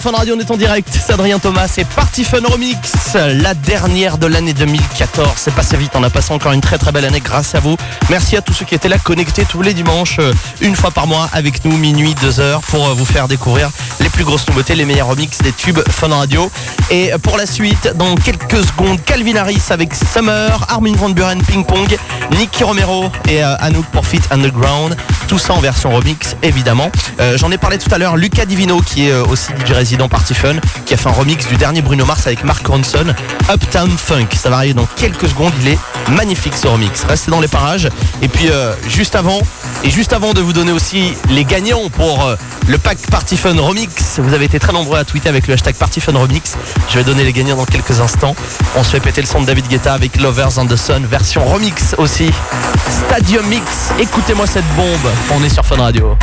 Fun 0.00 0.12
Radio, 0.12 0.36
on 0.36 0.40
est 0.40 0.50
en 0.50 0.56
direct. 0.56 0.88
C'est 0.92 1.12
Adrien 1.12 1.38
Thomas, 1.38 1.66
c'est 1.66 1.84
Party 1.84 2.22
Fun 2.22 2.40
Remix, 2.44 3.14
la 3.14 3.54
dernière 3.54 4.18
de 4.18 4.26
l'année 4.26 4.52
2014. 4.52 5.32
C'est 5.36 5.54
passé 5.54 5.76
vite, 5.76 5.90
on 5.94 6.02
a 6.04 6.10
passé 6.10 6.32
encore 6.32 6.52
une 6.52 6.60
très 6.60 6.78
très 6.78 6.92
belle 6.92 7.04
année 7.04 7.20
grâce 7.20 7.54
à 7.54 7.60
vous. 7.60 7.76
Merci 8.08 8.36
à 8.36 8.40
tous 8.40 8.52
ceux 8.52 8.64
qui 8.64 8.74
étaient 8.74 8.88
là 8.88 8.98
connectés 8.98 9.44
tous 9.44 9.62
les 9.62 9.74
dimanches, 9.74 10.18
euh, 10.20 10.32
une 10.60 10.76
fois 10.76 10.92
par 10.92 11.06
mois 11.06 11.28
avec 11.32 11.64
nous, 11.64 11.76
minuit, 11.76 12.14
deux 12.20 12.38
heures, 12.38 12.60
pour 12.60 12.86
euh, 12.86 12.94
vous 12.94 13.04
faire 13.04 13.26
découvrir 13.26 13.70
les 14.00 14.08
plus 14.08 14.24
grosses 14.24 14.46
nouveautés, 14.48 14.74
les 14.76 14.84
meilleurs 14.84 15.08
remix 15.08 15.38
des 15.38 15.52
tubes 15.52 15.80
Fun 15.88 16.08
Radio. 16.08 16.50
Et 16.90 17.10
pour 17.22 17.36
la 17.36 17.46
suite, 17.46 17.92
dans 17.96 18.14
quelques 18.14 18.64
secondes, 18.64 19.02
Calvin 19.04 19.36
Harris 19.36 19.62
avec 19.70 19.94
Summer, 19.94 20.64
Armin 20.68 20.94
Van 20.94 21.10
Buren 21.10 21.42
Ping 21.42 21.64
Pong, 21.64 21.96
Nicky 22.36 22.64
Romero 22.64 23.10
et 23.28 23.42
euh, 23.42 23.56
Anouk 23.58 23.86
pour 23.86 24.06
Fit 24.06 24.20
Underground. 24.30 24.96
Tout 25.26 25.38
ça 25.38 25.52
en 25.52 25.60
version 25.60 25.90
remix, 25.90 26.36
évidemment. 26.42 26.90
Euh, 27.20 27.36
J'en 27.36 27.50
ai 27.50 27.58
parlé 27.58 27.78
tout 27.78 27.92
à 27.94 27.98
l'heure, 27.98 28.16
Lucas 28.16 28.46
Divino, 28.46 28.80
qui 28.80 29.08
est 29.08 29.12
euh, 29.12 29.24
aussi 29.24 29.52
DJ 29.66 29.72
résident 29.88 30.08
Party 30.10 30.34
Fun, 30.34 30.56
qui 30.84 30.92
a 30.92 30.98
fait 30.98 31.08
un 31.08 31.12
remix 31.12 31.48
du 31.48 31.56
dernier 31.56 31.80
Bruno 31.80 32.04
Mars 32.04 32.26
avec 32.26 32.44
Mark 32.44 32.66
Ronson, 32.66 33.06
Uptown 33.50 33.88
Funk. 33.88 34.26
Ça 34.36 34.50
va 34.50 34.56
arriver 34.56 34.74
dans 34.74 34.86
quelques 34.96 35.30
secondes. 35.30 35.52
Il 35.62 35.68
est 35.68 35.78
magnifique 36.10 36.52
ce 36.54 36.68
remix. 36.68 37.04
Restez 37.04 37.30
dans 37.30 37.40
les 37.40 37.48
parages. 37.48 37.88
Et 38.20 38.28
puis 38.28 38.50
euh, 38.50 38.74
juste 38.86 39.16
avant, 39.16 39.40
et 39.82 39.88
juste 39.88 40.12
avant 40.12 40.34
de 40.34 40.42
vous 40.42 40.52
donner 40.52 40.72
aussi 40.72 41.14
les 41.30 41.46
gagnants 41.46 41.88
pour 41.88 42.26
euh, 42.26 42.36
le 42.66 42.76
pack 42.76 42.98
Party 43.10 43.38
Fun 43.38 43.58
Remix, 43.58 44.18
vous 44.18 44.34
avez 44.34 44.44
été 44.44 44.58
très 44.58 44.74
nombreux 44.74 44.98
à 44.98 45.04
tweeter 45.04 45.30
avec 45.30 45.46
le 45.46 45.54
hashtag 45.54 45.74
Party 45.74 46.02
Fun 46.02 46.12
Remix. 46.18 46.58
Je 46.90 46.98
vais 46.98 47.04
donner 47.04 47.24
les 47.24 47.32
gagnants 47.32 47.56
dans 47.56 47.64
quelques 47.64 47.98
instants. 47.98 48.36
On 48.76 48.84
se 48.84 48.90
fait 48.90 49.00
péter 49.00 49.22
le 49.22 49.26
son 49.26 49.40
de 49.40 49.46
David 49.46 49.68
Guetta 49.68 49.94
avec 49.94 50.20
Lovers 50.20 50.58
on 50.58 50.66
the 50.66 50.76
Sun, 50.76 51.06
version 51.06 51.42
remix 51.46 51.94
aussi. 51.96 52.30
Stadium 52.90 53.46
Mix. 53.46 53.64
Écoutez-moi 53.98 54.46
cette 54.46 54.68
bombe. 54.76 55.10
On 55.34 55.42
est 55.42 55.48
sur 55.48 55.64
Fun 55.64 55.76
Radio. 55.76 56.14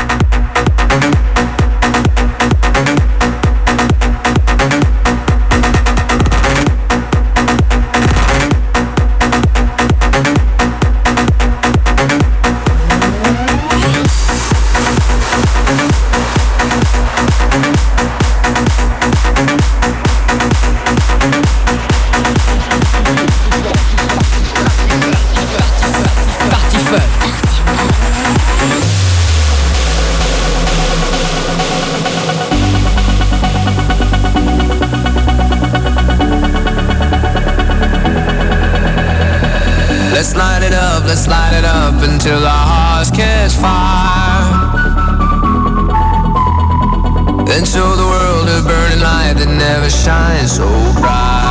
Until 42.26 42.44
our 42.44 42.66
hearts 42.66 43.12
catch 43.12 43.54
fire. 43.54 44.46
Then 47.46 47.64
show 47.64 47.96
the 47.96 48.04
world 48.04 48.50
a 48.50 48.64
burning 48.68 49.00
light 49.00 49.36
that 49.38 49.48
never 49.48 49.92
shines 49.92 50.56
so 50.56 50.66
bright. 51.00 51.45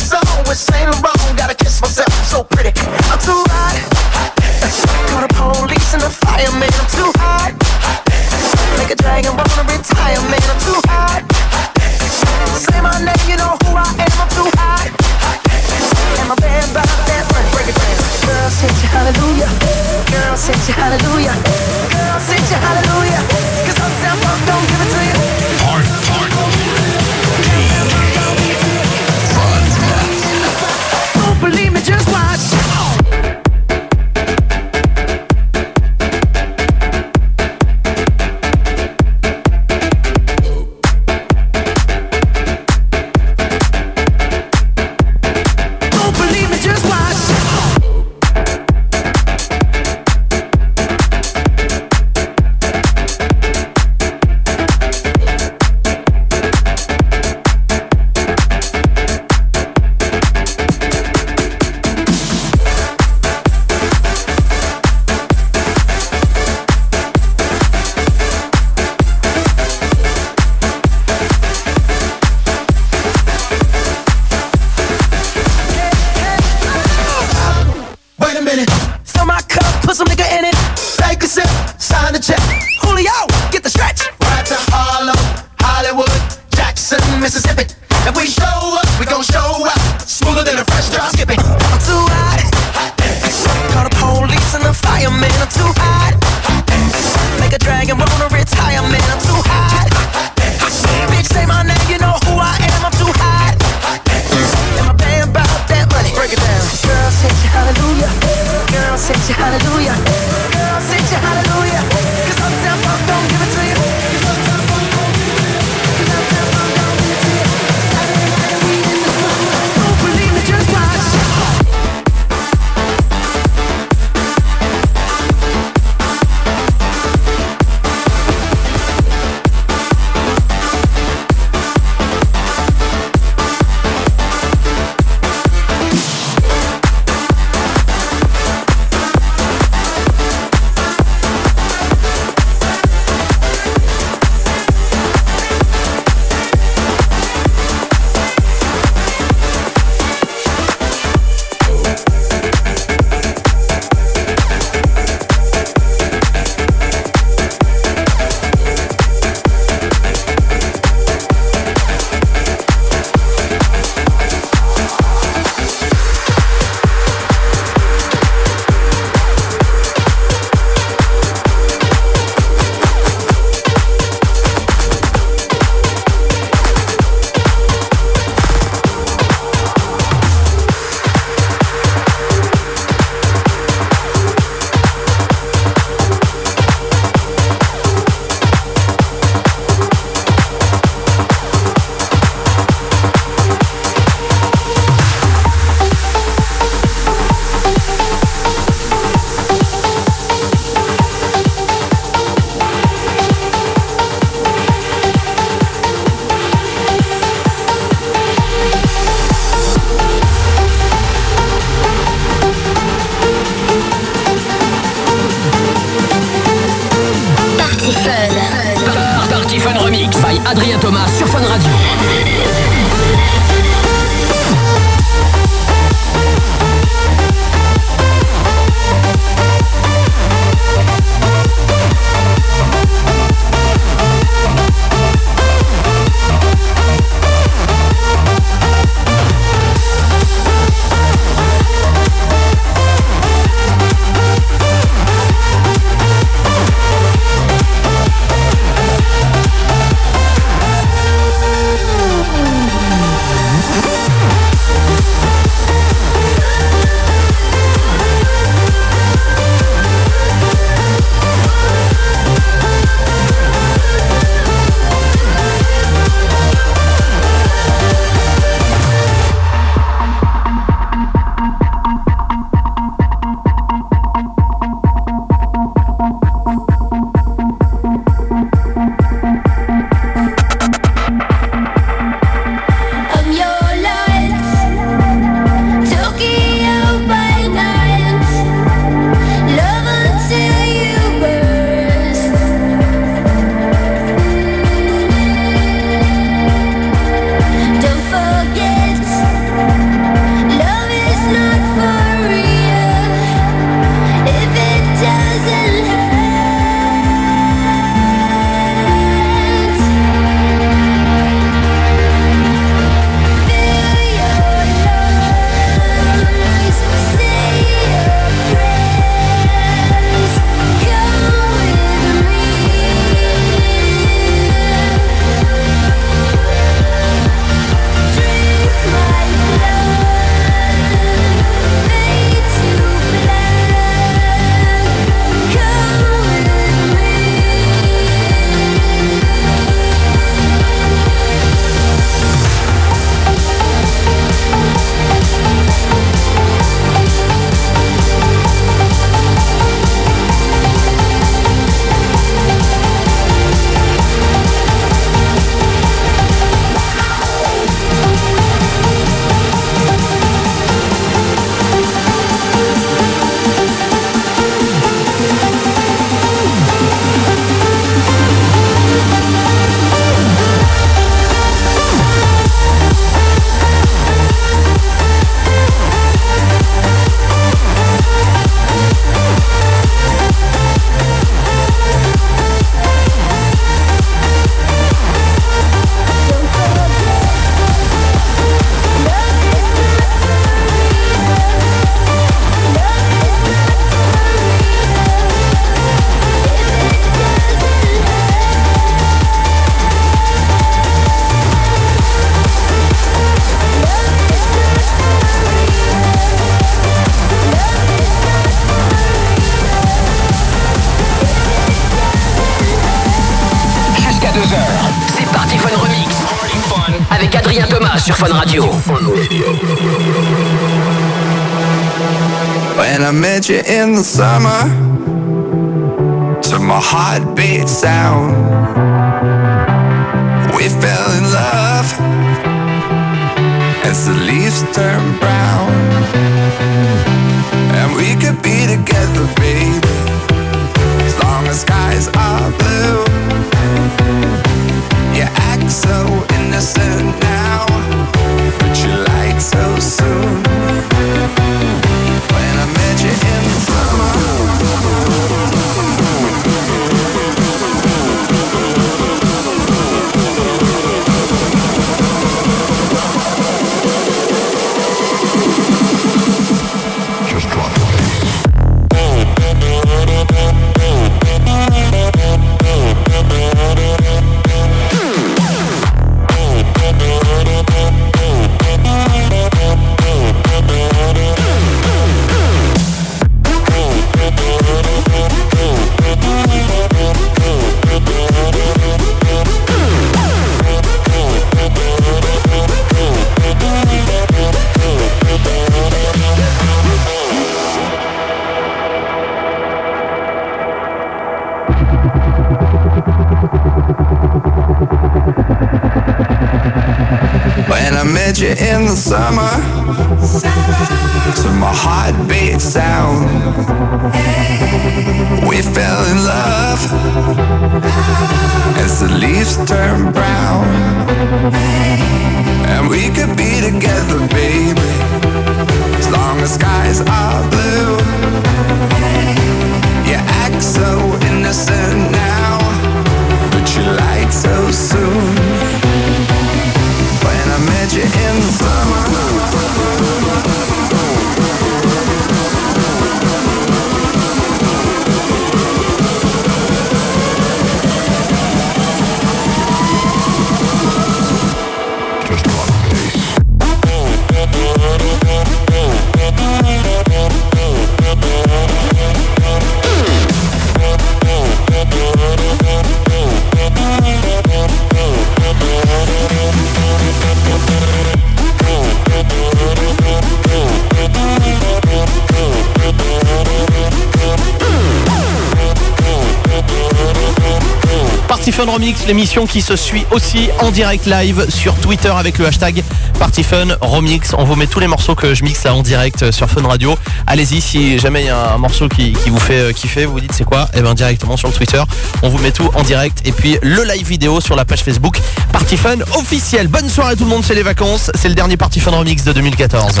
L'émission 578.80 579.46
qui 579.46 579.60
se 579.60 579.76
suit 579.76 580.06
aussi 580.10 580.48
en 580.60 580.70
direct 580.70 581.04
live 581.04 581.50
sur 581.50 581.74
Twitter 581.74 582.08
avec 582.08 582.38
le 582.38 582.46
hashtag 582.46 582.82
Party 583.20 583.42
Fun 583.42 583.76
Remix. 583.82 584.32
On 584.38 584.44
vous 584.44 584.56
met 584.56 584.66
tous 584.66 584.80
les 584.80 584.86
morceaux 584.86 585.14
que 585.14 585.34
je 585.34 585.44
mixe 585.44 585.64
là 585.64 585.74
en 585.74 585.82
direct 585.82 586.30
sur 586.30 586.48
Fun 586.48 586.66
Radio. 586.66 586.96
Allez-y, 587.26 587.60
si 587.60 587.98
jamais 587.98 588.22
il 588.22 588.26
y 588.28 588.30
a 588.30 588.54
un 588.54 588.56
morceau 588.56 588.88
qui, 588.88 589.12
qui 589.12 589.28
vous 589.28 589.38
fait 589.38 589.60
euh, 589.60 589.72
kiffer, 589.72 590.06
vous 590.06 590.14
vous 590.14 590.20
dites 590.20 590.32
c'est 590.32 590.44
quoi 590.44 590.68
Et 590.72 590.80
bien 590.80 590.94
directement 590.94 591.36
sur 591.36 591.48
le 591.48 591.52
Twitter, 591.52 591.82
on 592.22 592.30
vous 592.30 592.38
met 592.38 592.50
tout 592.50 592.70
en 592.74 592.82
direct. 592.82 593.20
Et 593.26 593.32
puis 593.32 593.58
le 593.60 593.84
live 593.84 594.08
vidéo 594.08 594.40
sur 594.40 594.56
la 594.56 594.64
page 594.64 594.82
Facebook 594.82 595.18
Party 595.52 595.76
Fun 595.76 595.96
officiel. 596.18 596.68
Bonne 596.68 596.88
soirée 596.88 597.14
tout 597.14 597.24
le 597.24 597.30
monde, 597.30 597.44
c'est 597.44 597.54
les 597.54 597.62
vacances. 597.62 598.10
C'est 598.14 598.30
le 598.30 598.34
dernier 598.34 598.56
Party 598.56 598.80
Fun 598.80 598.92
Remix 598.92 599.22
de 599.22 599.32
2014. 599.32 600.00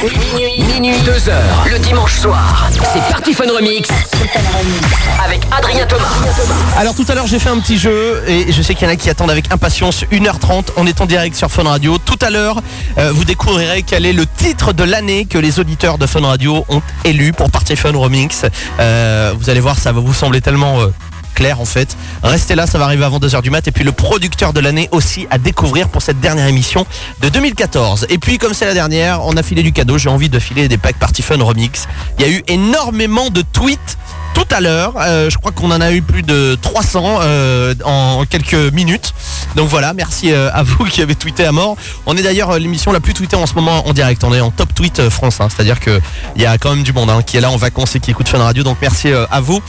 Minuit, 0.00 0.62
minuit, 0.62 1.00
2 1.04 1.28
heures, 1.28 1.66
le 1.70 1.78
dimanche 1.80 2.18
soir. 2.18 2.70
C'est 2.72 3.00
Party 3.12 3.34
Fun 3.34 3.44
Remix 3.52 3.88
avec 5.24 5.40
Adrien 5.56 5.86
Thomas. 5.86 6.04
Alors 6.76 6.94
tout 6.94 7.04
à 7.08 7.14
l'heure 7.14 7.26
j'ai 7.26 7.38
fait 7.38 7.50
un 7.50 7.58
petit 7.58 7.78
jeu 7.78 8.22
et 8.26 8.52
je 8.52 8.62
sais 8.62 8.74
qu'il 8.74 8.86
y 8.86 8.90
en 8.90 8.92
a 8.92 8.96
qui 8.96 9.10
attendent 9.10 9.30
avec 9.30 9.52
impatience 9.52 10.04
1h30. 10.12 10.68
On 10.76 10.86
est 10.86 11.00
en 11.00 11.06
direct 11.06 11.36
sur 11.36 11.47
Fun 11.48 11.64
Radio. 11.64 11.98
Tout 11.98 12.18
à 12.20 12.30
l'heure, 12.30 12.60
euh, 12.98 13.12
vous 13.12 13.24
découvrirez 13.24 13.82
quel 13.82 14.06
est 14.06 14.12
le 14.12 14.26
titre 14.26 14.72
de 14.72 14.84
l'année 14.84 15.24
que 15.24 15.38
les 15.38 15.60
auditeurs 15.60 15.98
de 15.98 16.06
Fun 16.06 16.20
Radio 16.20 16.64
ont 16.68 16.82
élu 17.04 17.32
pour 17.32 17.50
Party 17.50 17.76
Fun 17.76 17.96
Remix. 17.96 18.44
Euh, 18.80 19.32
vous 19.38 19.50
allez 19.50 19.60
voir, 19.60 19.78
ça 19.78 19.92
va 19.92 20.00
vous 20.00 20.14
sembler 20.14 20.40
tellement... 20.40 20.80
euh, 20.80 20.88
clair 21.38 21.60
en 21.60 21.64
fait. 21.64 21.96
Restez 22.24 22.56
là, 22.56 22.66
ça 22.66 22.78
va 22.78 22.86
arriver 22.86 23.04
avant 23.04 23.20
2h 23.20 23.42
du 23.42 23.50
mat. 23.50 23.66
Et 23.68 23.70
puis 23.70 23.84
le 23.84 23.92
producteur 23.92 24.52
de 24.52 24.58
l'année 24.58 24.88
aussi 24.90 25.28
à 25.30 25.38
découvrir 25.38 25.88
pour 25.88 26.02
cette 26.02 26.18
dernière 26.18 26.48
émission 26.48 26.84
de 27.22 27.28
2014. 27.28 28.06
Et 28.10 28.18
puis 28.18 28.38
comme 28.38 28.54
c'est 28.54 28.66
la 28.66 28.74
dernière, 28.74 29.24
on 29.24 29.36
a 29.36 29.42
filé 29.44 29.62
du 29.62 29.72
cadeau. 29.72 29.98
J'ai 29.98 30.08
envie 30.08 30.28
de 30.28 30.40
filer 30.40 30.66
des 30.66 30.78
packs 30.78 30.98
Party 30.98 31.22
Fun 31.22 31.40
Remix. 31.40 31.86
Il 32.18 32.26
y 32.26 32.28
a 32.28 32.32
eu 32.32 32.42
énormément 32.48 33.30
de 33.30 33.42
tweets 33.42 33.98
tout 34.34 34.46
à 34.50 34.60
l'heure. 34.60 34.94
Euh, 34.98 35.30
je 35.30 35.38
crois 35.38 35.52
qu'on 35.52 35.70
en 35.70 35.80
a 35.80 35.92
eu 35.92 36.02
plus 36.02 36.22
de 36.22 36.56
300 36.60 37.18
euh, 37.22 37.74
en 37.84 38.24
quelques 38.28 38.54
minutes. 38.72 39.14
Donc 39.56 39.68
voilà, 39.68 39.92
merci 39.94 40.32
euh, 40.32 40.50
à 40.52 40.62
vous 40.62 40.84
qui 40.84 41.02
avez 41.02 41.14
tweeté 41.14 41.44
à 41.44 41.52
mort. 41.52 41.76
On 42.06 42.16
est 42.16 42.22
d'ailleurs 42.22 42.58
l'émission 42.58 42.92
la 42.92 43.00
plus 43.00 43.14
tweetée 43.14 43.36
en 43.36 43.46
ce 43.46 43.54
moment 43.54 43.86
en 43.86 43.92
direct. 43.92 44.22
On 44.24 44.32
est 44.32 44.40
en 44.40 44.50
top 44.50 44.74
tweet 44.74 45.08
France. 45.08 45.40
hein. 45.40 45.48
C'est-à-dire 45.54 45.80
qu'il 45.80 46.00
y 46.36 46.46
a 46.46 46.58
quand 46.58 46.70
même 46.70 46.84
du 46.84 46.92
monde 46.92 47.10
hein, 47.10 47.22
qui 47.22 47.36
est 47.36 47.40
là 47.40 47.50
en 47.50 47.56
vacances 47.56 47.96
et 47.96 48.00
qui 48.00 48.10
écoute 48.10 48.28
Fun 48.28 48.38
Radio. 48.38 48.62
Donc 48.62 48.78
merci 48.80 49.08
à 49.12 49.40
vous. 49.40 49.60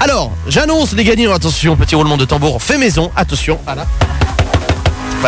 Alors, 0.00 0.32
j'annonce 0.46 0.92
les 0.92 1.04
gagnants. 1.04 1.32
Attention, 1.32 1.76
petit 1.76 1.94
roulement 1.94 2.16
de 2.16 2.24
tambour 2.24 2.62
fait 2.62 2.78
maison. 2.78 3.10
Attention, 3.16 3.58
voilà. 3.64 3.86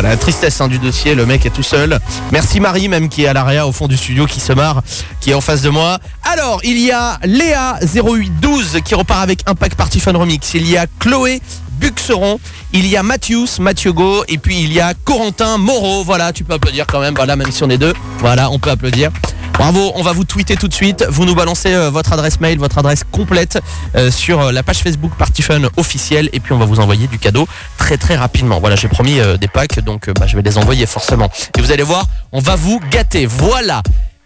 Voilà, 0.01 0.11
la 0.11 0.17
tristesse 0.17 0.61
hein, 0.61 0.69
du 0.69 0.79
dossier, 0.79 1.17
le 1.17 1.27
mec 1.27 1.45
est 1.45 1.51
tout 1.51 1.65
seul. 1.65 1.99
Merci 2.31 2.61
Marie, 2.61 2.87
même 2.87 3.09
qui 3.09 3.25
est 3.25 3.27
à 3.27 3.33
l'area 3.33 3.67
au 3.67 3.73
fond 3.73 3.89
du 3.89 3.97
studio, 3.97 4.27
qui 4.27 4.39
se 4.39 4.53
marre, 4.53 4.85
qui 5.21 5.33
est 5.33 5.35
en 5.35 5.41
face 5.41 5.61
de 5.61 5.71
moi. 5.71 5.99
Alors, 6.23 6.61
il 6.63 6.79
y 6.79 6.93
a 6.93 7.19
Léa0812 7.25 8.81
qui 8.83 8.95
repart 8.95 9.25
avec 9.25 9.41
un 9.47 9.57
pack 9.57 9.75
Party 9.75 9.99
Fun 9.99 10.13
Remix. 10.13 10.55
Il 10.55 10.71
y 10.71 10.77
a 10.77 10.87
Chloé 11.01 11.43
Buxeron, 11.79 12.41
il 12.73 12.87
y 12.87 12.97
a 12.97 13.03
Mathius, 13.03 13.59
Mathieu 13.59 13.93
Go, 13.93 14.25
et 14.29 14.39
puis 14.39 14.63
il 14.63 14.73
y 14.73 14.81
a 14.81 14.95
Corentin 14.95 15.59
Moreau. 15.59 16.05
Voilà, 16.05 16.33
tu 16.33 16.45
peux 16.45 16.55
applaudir 16.55 16.87
quand 16.87 17.01
même, 17.01 17.15
voilà, 17.15 17.37
même 17.37 17.51
si 17.51 17.63
on 17.63 17.71
est 17.71 17.79
deux. 17.79 17.95
Voilà, 18.19 18.51
on 18.51 18.59
peut 18.59 18.71
applaudir. 18.71 19.11
Bravo, 19.59 19.91
on 19.97 20.03
va 20.03 20.13
vous 20.13 20.23
tweeter 20.23 20.55
tout 20.55 20.69
de 20.69 20.73
suite. 20.73 21.05
Vous 21.11 21.25
nous 21.25 21.35
balancez 21.35 21.75
euh, 21.75 21.91
votre 21.91 22.13
adresse 22.13 22.39
mail, 22.39 22.59
votre 22.61 22.79
adresse 22.79 23.03
complète 23.11 23.59
euh, 23.97 24.09
sur 24.09 24.41
euh, 24.41 24.53
la 24.53 24.63
page 24.63 24.79
Facebook 24.79 25.11
Party 25.19 25.43
Fun 25.43 25.63
officielle 25.77 26.31
et 26.33 26.39
puis 26.39 26.53
on 26.53 26.59
va 26.59 26.65
vous 26.65 26.79
envoyer 26.79 27.09
du 27.09 27.19
cadeau 27.19 27.49
très 27.77 27.97
très 27.97 28.15
rapidement. 28.15 28.61
Voilà, 28.61 28.77
j'ai 28.77 28.87
promis 28.87 29.19
des 29.41 29.49
packs 29.49 29.81
donc 29.81 30.11
bah, 30.11 30.29
je 30.29 30.37
vais 30.37 30.43
les 30.43 30.59
envoyer 30.59 30.87
forcément. 30.87 31.29
Et 31.57 31.61
vous 31.61 31.73
allez 31.73 31.83
voir, 31.83 32.07
on 32.31 32.39
va 32.39 32.55
vous 32.55 32.81
gâter. 32.91 33.27
Voilà. 33.27 33.83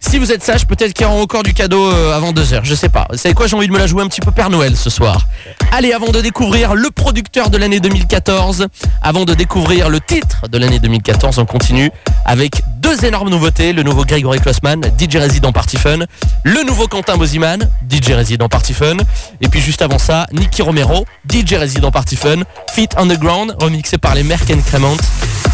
Si 0.09 0.19
vous 0.19 0.31
êtes 0.31 0.43
sage, 0.43 0.67
peut-être 0.67 0.93
qu'il 0.93 1.05
y 1.05 1.09
aura 1.09 1.19
encore 1.19 1.43
du 1.43 1.53
cadeau 1.53 1.89
euh, 1.89 2.15
avant 2.15 2.33
deux 2.33 2.53
heures. 2.53 2.65
Je 2.65 2.75
sais 2.75 2.89
pas. 2.89 3.07
Vous 3.09 3.17
savez 3.17 3.33
quoi 3.33 3.47
J'ai 3.47 3.55
envie 3.55 3.67
de 3.67 3.71
me 3.71 3.79
la 3.79 3.87
jouer 3.87 4.03
un 4.03 4.07
petit 4.07 4.19
peu 4.19 4.31
Père 4.31 4.49
Noël 4.49 4.75
ce 4.75 4.89
soir. 4.89 5.25
Allez, 5.71 5.93
avant 5.93 6.11
de 6.11 6.19
découvrir 6.21 6.75
le 6.75 6.91
producteur 6.91 7.49
de 7.49 7.57
l'année 7.57 7.79
2014, 7.79 8.67
avant 9.01 9.23
de 9.25 9.33
découvrir 9.33 9.89
le 9.89 10.01
titre 10.01 10.47
de 10.49 10.57
l'année 10.57 10.79
2014, 10.79 11.39
on 11.39 11.45
continue 11.45 11.89
avec 12.25 12.61
deux 12.79 13.05
énormes 13.05 13.29
nouveautés. 13.29 13.71
Le 13.71 13.81
nouveau 13.81 14.03
Gregory 14.03 14.39
Klossman, 14.39 14.81
DJ 14.99 15.15
résident 15.15 15.51
Party 15.53 15.77
Fun. 15.77 15.99
Le 16.43 16.63
nouveau 16.63 16.87
Quentin 16.87 17.17
Boziman, 17.17 17.69
DJ 17.89 18.11
résident 18.11 18.49
Party 18.49 18.73
Fun. 18.73 18.97
Et 19.41 19.47
puis 19.47 19.61
juste 19.61 19.81
avant 19.81 19.99
ça, 19.99 20.27
Nicky 20.33 20.61
Romero, 20.61 21.05
DJ 21.31 21.53
résident 21.53 21.91
Party 21.91 22.17
Fun. 22.17 22.43
Fit 22.73 22.89
Underground, 22.97 23.55
remixé 23.59 23.97
par 23.97 24.15
les 24.15 24.23
Merck 24.23 24.51
Cremant. 24.67 24.97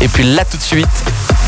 Et 0.01 0.07
puis 0.07 0.23
là 0.23 0.43
tout 0.43 0.57
de 0.57 0.63
suite, 0.63 0.87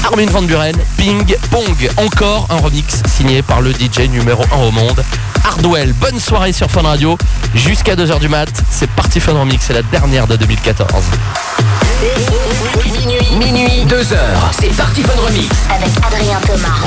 Armin 0.03 0.27
Van 0.27 0.41
Buren, 0.41 0.75
Ping 0.97 1.25
Pong. 1.49 1.89
Encore 1.97 2.47
un 2.49 2.57
remix 2.57 2.90
signé 3.07 3.41
par 3.41 3.61
le 3.61 3.71
DJ 3.71 4.09
numéro 4.09 4.43
1 4.51 4.57
au 4.57 4.71
monde. 4.71 5.03
Hardwell, 5.43 5.93
bonne 5.93 6.19
soirée 6.19 6.53
sur 6.53 6.69
Fun 6.69 6.81
Radio. 6.81 7.17
Jusqu'à 7.55 7.95
2h 7.95 8.19
du 8.19 8.29
mat, 8.29 8.49
c'est 8.69 8.89
Party 8.89 9.19
Fun 9.19 9.33
Remix, 9.33 9.65
c'est 9.65 9.73
la 9.73 9.81
dernière 9.83 10.27
de 10.27 10.35
2014. 10.35 11.03
Minuit, 12.85 13.35
minuit, 13.37 13.85
2 13.85 14.13
heures. 14.13 14.51
C'est 14.59 14.69
Party 14.69 15.03
Fun 15.03 15.19
Remix. 15.25 15.49
Avec 15.69 15.89
Adrien 16.05 16.39
Thomas. 16.45 16.81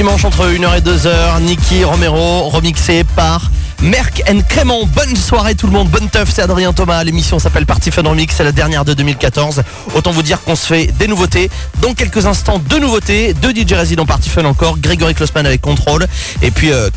Dimanches 0.00 0.24
entre 0.24 0.46
1h 0.46 0.78
et 0.78 0.80
2h. 0.80 1.42
Nicky 1.42 1.84
Romero 1.84 2.48
remixé 2.48 3.04
par 3.04 3.50
Merck 3.82 4.22
and 4.26 4.40
Crément. 4.48 4.86
Bonne 4.86 5.14
soirée 5.14 5.54
tout 5.54 5.66
le 5.66 5.74
monde, 5.74 5.90
bonne 5.90 6.08
teuf, 6.08 6.30
c'est 6.32 6.40
Adrien 6.40 6.72
Thomas. 6.72 7.04
L'émission 7.04 7.38
s'appelle 7.38 7.66
Party 7.66 7.90
Fun 7.90 8.04
Remix, 8.08 8.34
c'est 8.34 8.44
la 8.44 8.52
dernière 8.52 8.86
de 8.86 8.94
2014. 8.94 9.62
Autant 9.94 10.12
vous 10.12 10.22
dire 10.22 10.40
qu'on 10.40 10.54
se 10.54 10.64
fait 10.68 10.86
des 10.86 11.06
nouveautés. 11.06 11.50
Dans 11.82 11.92
quelques 11.92 12.24
instants, 12.24 12.58
deux 12.58 12.78
nouveautés, 12.78 13.34
deux 13.34 13.50
DJ 13.50 13.74
résidents 13.74 14.06
Party 14.06 14.30
Fun 14.30 14.46
encore. 14.46 14.78
Grégory 14.78 15.14
Klossman 15.14 15.44
avec 15.44 15.60
Control 15.60 16.06
et 16.40 16.50
puis 16.50 16.72
euh, 16.72 16.88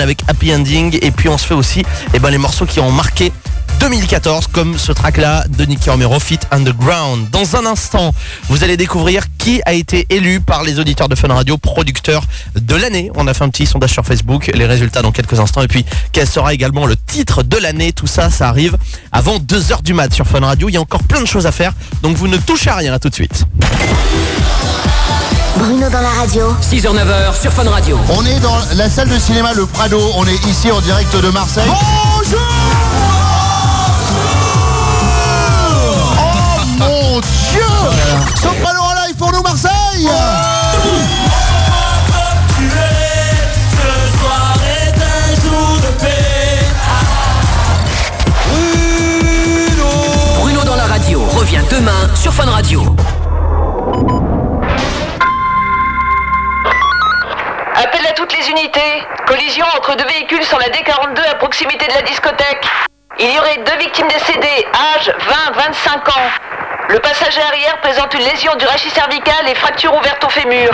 avec 0.00 0.22
Happy 0.26 0.54
Ending. 0.54 0.98
Et 1.02 1.10
puis 1.10 1.28
on 1.28 1.36
se 1.36 1.44
fait 1.44 1.52
aussi 1.52 1.82
eh 2.14 2.18
ben, 2.18 2.30
les 2.30 2.38
morceaux 2.38 2.64
qui 2.64 2.80
ont 2.80 2.90
marqué 2.90 3.30
2014 3.80 4.48
comme 4.48 4.78
ce 4.78 4.92
track 4.92 5.16
là 5.16 5.44
de 5.48 5.64
Nicky 5.64 5.90
Romero 5.90 6.18
Fit 6.18 6.38
Underground. 6.50 7.30
Dans 7.30 7.56
un 7.56 7.66
instant, 7.66 8.12
vous 8.48 8.64
allez 8.64 8.76
découvrir 8.76 9.24
qui 9.38 9.60
a 9.66 9.72
été 9.72 10.06
élu 10.10 10.40
par 10.40 10.62
les 10.62 10.78
auditeurs 10.78 11.08
de 11.08 11.14
Fun 11.14 11.28
Radio 11.28 11.58
producteur 11.58 12.24
de 12.54 12.74
l'année. 12.74 13.10
On 13.14 13.26
a 13.26 13.34
fait 13.34 13.44
un 13.44 13.48
petit 13.48 13.66
sondage 13.66 13.92
sur 13.92 14.04
Facebook, 14.04 14.50
les 14.52 14.66
résultats 14.66 15.02
dans 15.02 15.12
quelques 15.12 15.38
instants 15.38 15.62
et 15.62 15.68
puis 15.68 15.84
quel 16.12 16.26
sera 16.26 16.54
également 16.54 16.86
le 16.86 16.96
titre 16.96 17.42
de 17.42 17.56
l'année? 17.56 17.92
Tout 17.92 18.06
ça, 18.06 18.30
ça 18.30 18.48
arrive 18.48 18.76
avant 19.12 19.38
2h 19.38 19.82
du 19.82 19.94
mat 19.94 20.12
sur 20.12 20.26
Fun 20.26 20.40
Radio. 20.40 20.68
Il 20.68 20.72
y 20.72 20.76
a 20.76 20.80
encore 20.80 21.04
plein 21.04 21.20
de 21.20 21.26
choses 21.26 21.46
à 21.46 21.52
faire, 21.52 21.72
donc 22.02 22.16
vous 22.16 22.28
ne 22.28 22.36
touchez 22.36 22.70
à 22.70 22.76
rien 22.76 22.92
à 22.92 22.98
tout 22.98 23.08
de 23.08 23.14
suite. 23.14 23.44
Bruno 25.56 25.88
dans 25.90 26.00
la 26.00 26.10
radio. 26.10 26.54
6h-9h 26.62 27.40
sur 27.40 27.52
Fun 27.52 27.68
Radio. 27.68 27.98
On 28.10 28.24
est 28.24 28.38
dans 28.40 28.56
la 28.76 28.88
salle 28.88 29.08
de 29.08 29.18
cinéma 29.18 29.54
Le 29.54 29.66
Prado. 29.66 30.00
On 30.14 30.24
est 30.26 30.46
ici 30.46 30.70
en 30.70 30.80
direct 30.80 31.14
de 31.16 31.30
Marseille. 31.30 31.68
Oh 31.68 31.97
demain 51.70 52.14
sur 52.14 52.32
Fun 52.32 52.46
Radio. 52.50 52.82
Appel 57.74 58.06
à 58.06 58.12
toutes 58.12 58.32
les 58.36 58.48
unités. 58.48 59.04
Collision 59.26 59.66
entre 59.76 59.96
deux 59.96 60.06
véhicules 60.06 60.42
sur 60.44 60.58
la 60.58 60.66
D42 60.66 61.20
à 61.30 61.34
proximité 61.34 61.86
de 61.86 61.92
la 61.92 62.02
discothèque. 62.02 62.66
Il 63.20 63.34
y 63.34 63.38
aurait 63.38 63.58
deux 63.58 63.78
victimes 63.78 64.08
décédées, 64.08 64.66
âge 64.96 65.12
20-25 65.54 66.10
ans. 66.10 66.30
Le 66.88 66.98
passager 67.00 67.42
arrière 67.42 67.78
présente 67.82 68.14
une 68.14 68.24
lésion 68.24 68.54
du 68.56 68.64
rachis 68.64 68.90
cervical 68.90 69.46
et 69.48 69.54
fracture 69.54 69.94
ouverte 69.94 70.24
au 70.24 70.30
fémur. 70.30 70.70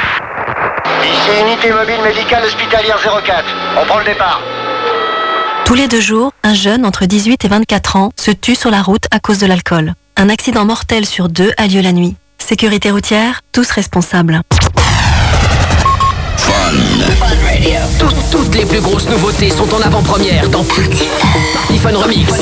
Ici 1.02 1.40
unité 1.42 1.72
mobile 1.72 2.02
médicale 2.02 2.44
hospitalière 2.44 2.98
04. 3.02 3.44
On 3.80 3.86
prend 3.86 3.98
le 3.98 4.04
départ. 4.04 4.40
Tous 5.64 5.74
les 5.74 5.88
deux 5.88 6.00
jours, 6.00 6.32
un 6.44 6.54
jeune 6.54 6.86
entre 6.86 7.06
18 7.06 7.44
et 7.44 7.48
24 7.48 7.96
ans 7.96 8.10
se 8.16 8.30
tue 8.30 8.54
sur 8.54 8.70
la 8.70 8.82
route 8.82 9.06
à 9.10 9.18
cause 9.18 9.38
de 9.38 9.46
l'alcool. 9.46 9.94
Un 10.16 10.28
accident 10.28 10.64
mortel 10.64 11.06
sur 11.06 11.28
deux 11.28 11.52
a 11.56 11.66
lieu 11.66 11.80
la 11.80 11.90
nuit. 11.90 12.14
Sécurité 12.38 12.92
routière, 12.92 13.40
tous 13.50 13.68
responsables. 13.70 14.42
Toutes, 18.30 18.54
les 18.54 18.64
plus 18.64 18.80
grosses 18.80 19.08
nouveautés 19.08 19.50
sont 19.50 19.72
en 19.74 19.80
avant-première 19.80 20.48
dans 20.50 20.62
Party 20.62 21.78
Fun 21.78 21.96
Remix. 21.96 22.32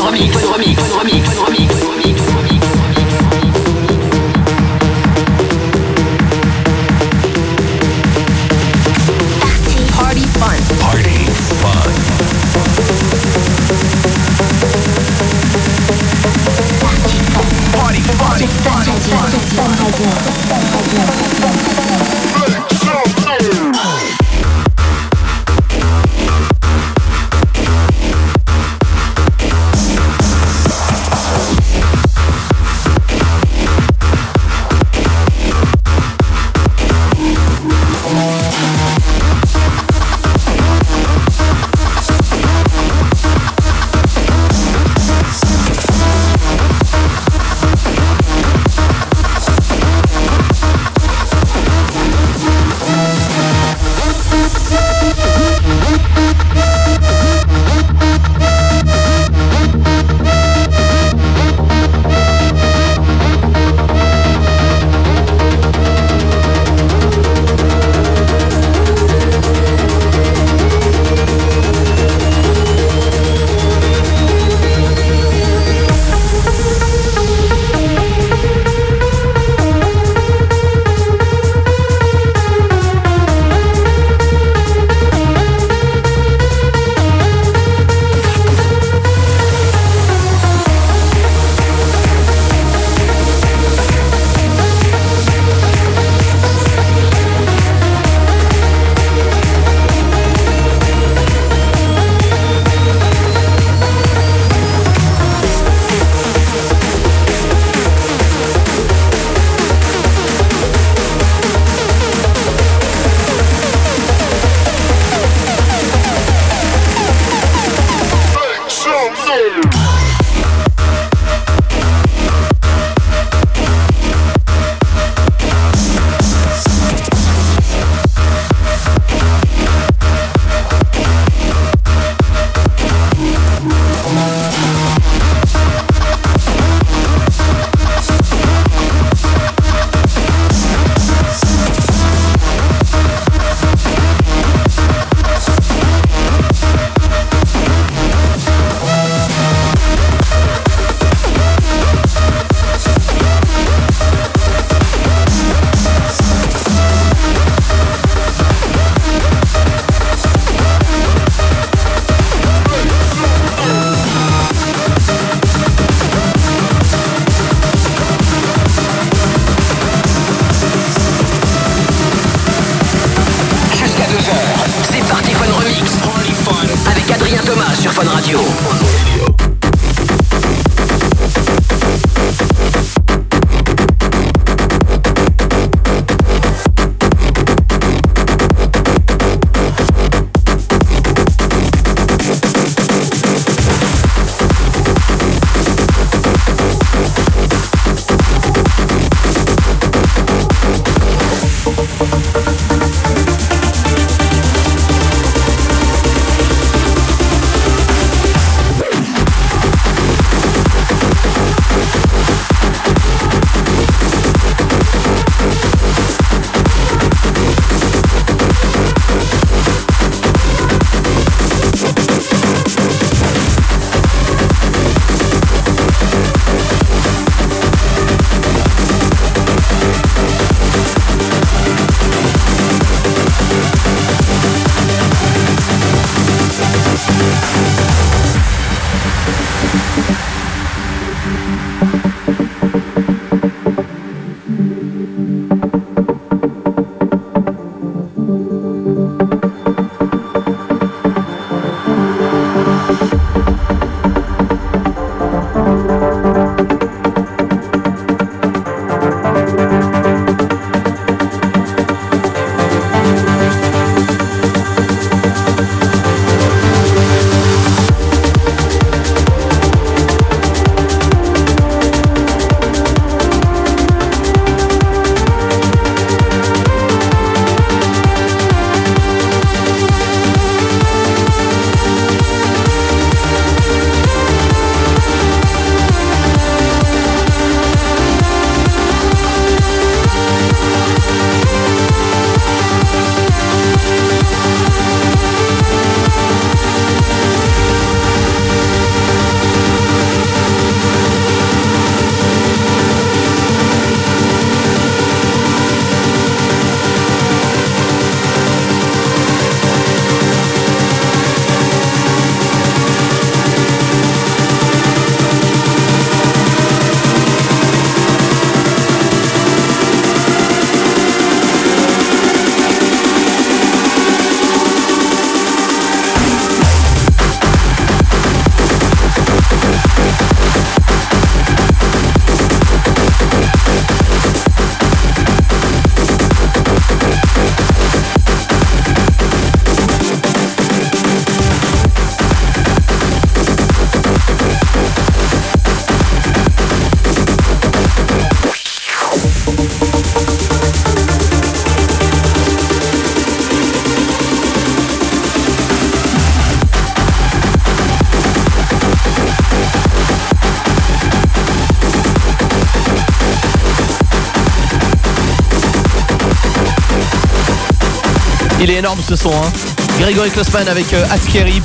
Il 368.63 368.71
est 368.71 368.77
énorme 368.77 369.01
ce 369.05 369.17
son. 369.17 369.33
Hein. 369.33 369.51
Grégory 369.99 370.31
Klossman 370.31 370.69
avec 370.69 370.95
euh, 370.95 371.05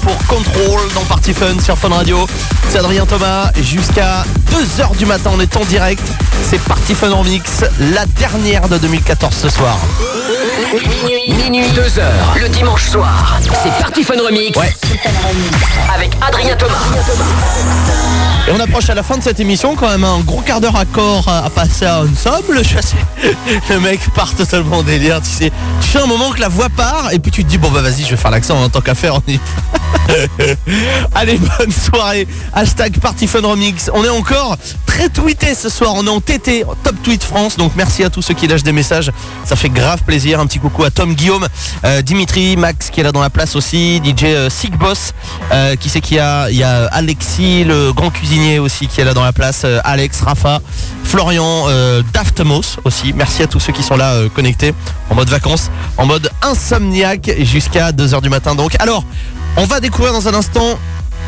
pour 0.01 0.17
Control 0.25 0.79
dans 0.95 1.05
Party 1.05 1.31
Fun 1.31 1.59
sur 1.63 1.77
Fun 1.77 1.89
Radio. 1.89 2.25
C'est 2.69 2.79
Adrien 2.79 3.05
Thomas 3.05 3.51
jusqu'à 3.61 4.25
2h 4.51 4.97
du 4.97 5.05
matin. 5.05 5.29
On 5.35 5.39
est 5.39 5.55
en 5.55 5.63
direct. 5.65 6.01
C'est 6.49 6.59
Party 6.59 6.95
Fun 6.95 7.11
en 7.11 7.23
mix, 7.23 7.63
la 7.79 8.07
dernière 8.07 8.67
de 8.67 8.79
2014 8.79 9.35
ce 9.35 9.49
soir. 9.49 9.77
Minuit, 10.57 11.33
minuit, 11.35 11.67
2h, 11.69 12.41
le 12.41 12.49
dimanche 12.49 12.89
soir. 12.89 13.39
C'est 13.61 13.69
Party 13.79 14.03
Fun 14.03 14.15
Remix. 14.15 14.57
Ouais. 14.57 14.73
Avec 15.93 16.11
Adrien 16.27 16.55
Thomas. 16.55 16.73
Et 18.47 18.51
on 18.51 18.59
approche 18.59 18.89
à 18.89 18.95
la 18.95 19.03
fin 19.03 19.17
de 19.17 19.23
cette 19.23 19.39
émission, 19.39 19.75
quand 19.75 19.89
même 19.89 20.03
un 20.03 20.19
gros 20.21 20.41
quart 20.41 20.59
d'heure 20.59 20.75
à 20.75 20.85
corps 20.85 21.27
à, 21.27 21.47
passer 21.51 21.85
à 21.85 22.01
ensemble. 22.01 22.63
Je 22.63 22.81
sais, 22.81 22.95
le 23.69 23.79
mec 23.81 23.99
part 24.15 24.33
totalement 24.33 24.77
en 24.77 24.83
délire, 24.83 25.21
tu 25.21 25.29
sais. 25.29 25.51
Tu 25.81 25.87
fais 25.89 25.99
un 25.99 26.07
moment 26.07 26.31
que 26.31 26.39
la 26.39 26.47
voix 26.47 26.69
part 26.69 27.09
et 27.11 27.19
puis 27.19 27.29
tu 27.29 27.43
te 27.43 27.49
dis 27.49 27.57
bon 27.57 27.69
bah 27.69 27.81
vas-y 27.81 28.03
je 28.03 28.11
vais 28.11 28.17
faire 28.17 28.31
l'accent 28.31 28.59
en 28.59 28.69
tant 28.69 28.81
qu'à 28.81 28.95
faire. 28.95 29.15
On 29.15 29.31
y. 29.31 29.39
Allez 31.15 31.37
bonne 31.37 31.71
soirée. 31.71 32.27
Hashtag 32.53 32.99
Party 32.99 33.27
Fun 33.27 33.41
Remix. 33.41 33.91
On 33.93 34.03
est 34.03 34.09
encore 34.09 34.57
très 34.85 35.09
tweeté 35.09 35.53
ce 35.53 35.69
soir. 35.69 35.93
On 35.95 36.05
est 36.07 36.09
en 36.09 36.21
TT, 36.21 36.65
Top 36.83 36.95
Tweet 37.03 37.23
France. 37.23 37.57
Donc 37.57 37.73
merci 37.75 38.03
à 38.03 38.09
tous 38.09 38.21
ceux 38.21 38.33
qui 38.33 38.47
lâchent 38.47 38.63
des 38.63 38.71
messages. 38.71 39.11
Ça 39.45 39.55
fait 39.55 39.69
grave 39.69 40.01
plaisir. 40.03 40.39
Un 40.47 40.49
petit 40.49 40.59
coucou 40.59 40.85
à 40.85 40.91
Tom 40.91 41.13
Guillaume, 41.13 41.45
euh, 41.83 42.01
Dimitri, 42.01 42.55
Max 42.55 42.89
qui 42.89 43.01
est 43.01 43.03
là 43.03 43.11
dans 43.11 43.19
la 43.19 43.29
place 43.29 43.57
aussi, 43.57 43.97
DJ 43.97 44.23
euh, 44.23 44.49
Sick 44.49 44.77
Boss. 44.77 45.13
Euh, 45.51 45.75
qui 45.75 45.89
c'est 45.89 45.99
qu'il 45.99 46.15
y 46.15 46.19
a 46.21 46.49
Il 46.49 46.55
y 46.55 46.63
a 46.63 46.85
Alexis, 46.85 47.65
le 47.65 47.91
grand 47.91 48.11
cuisinier 48.11 48.57
aussi 48.57 48.87
qui 48.87 49.01
est 49.01 49.03
là 49.03 49.13
dans 49.13 49.25
la 49.25 49.33
place. 49.33 49.63
euh, 49.65 49.81
Alex, 49.83 50.21
Rafa, 50.21 50.61
Florian, 51.03 51.65
Daftmos 52.13 52.77
aussi. 52.85 53.11
Merci 53.11 53.43
à 53.43 53.47
tous 53.47 53.59
ceux 53.59 53.73
qui 53.73 53.83
sont 53.83 53.97
là 53.97 54.15
connectés 54.33 54.73
en 55.09 55.15
mode 55.15 55.27
vacances, 55.27 55.69
en 55.97 56.05
mode 56.05 56.31
insomniaque 56.41 57.29
jusqu'à 57.39 57.91
2h 57.91 58.21
du 58.21 58.29
matin. 58.29 58.55
Donc 58.55 58.77
alors, 58.79 59.03
on 59.57 59.65
va 59.65 59.81
découvrir 59.81 60.13
dans 60.13 60.29
un 60.29 60.33
instant 60.33 60.79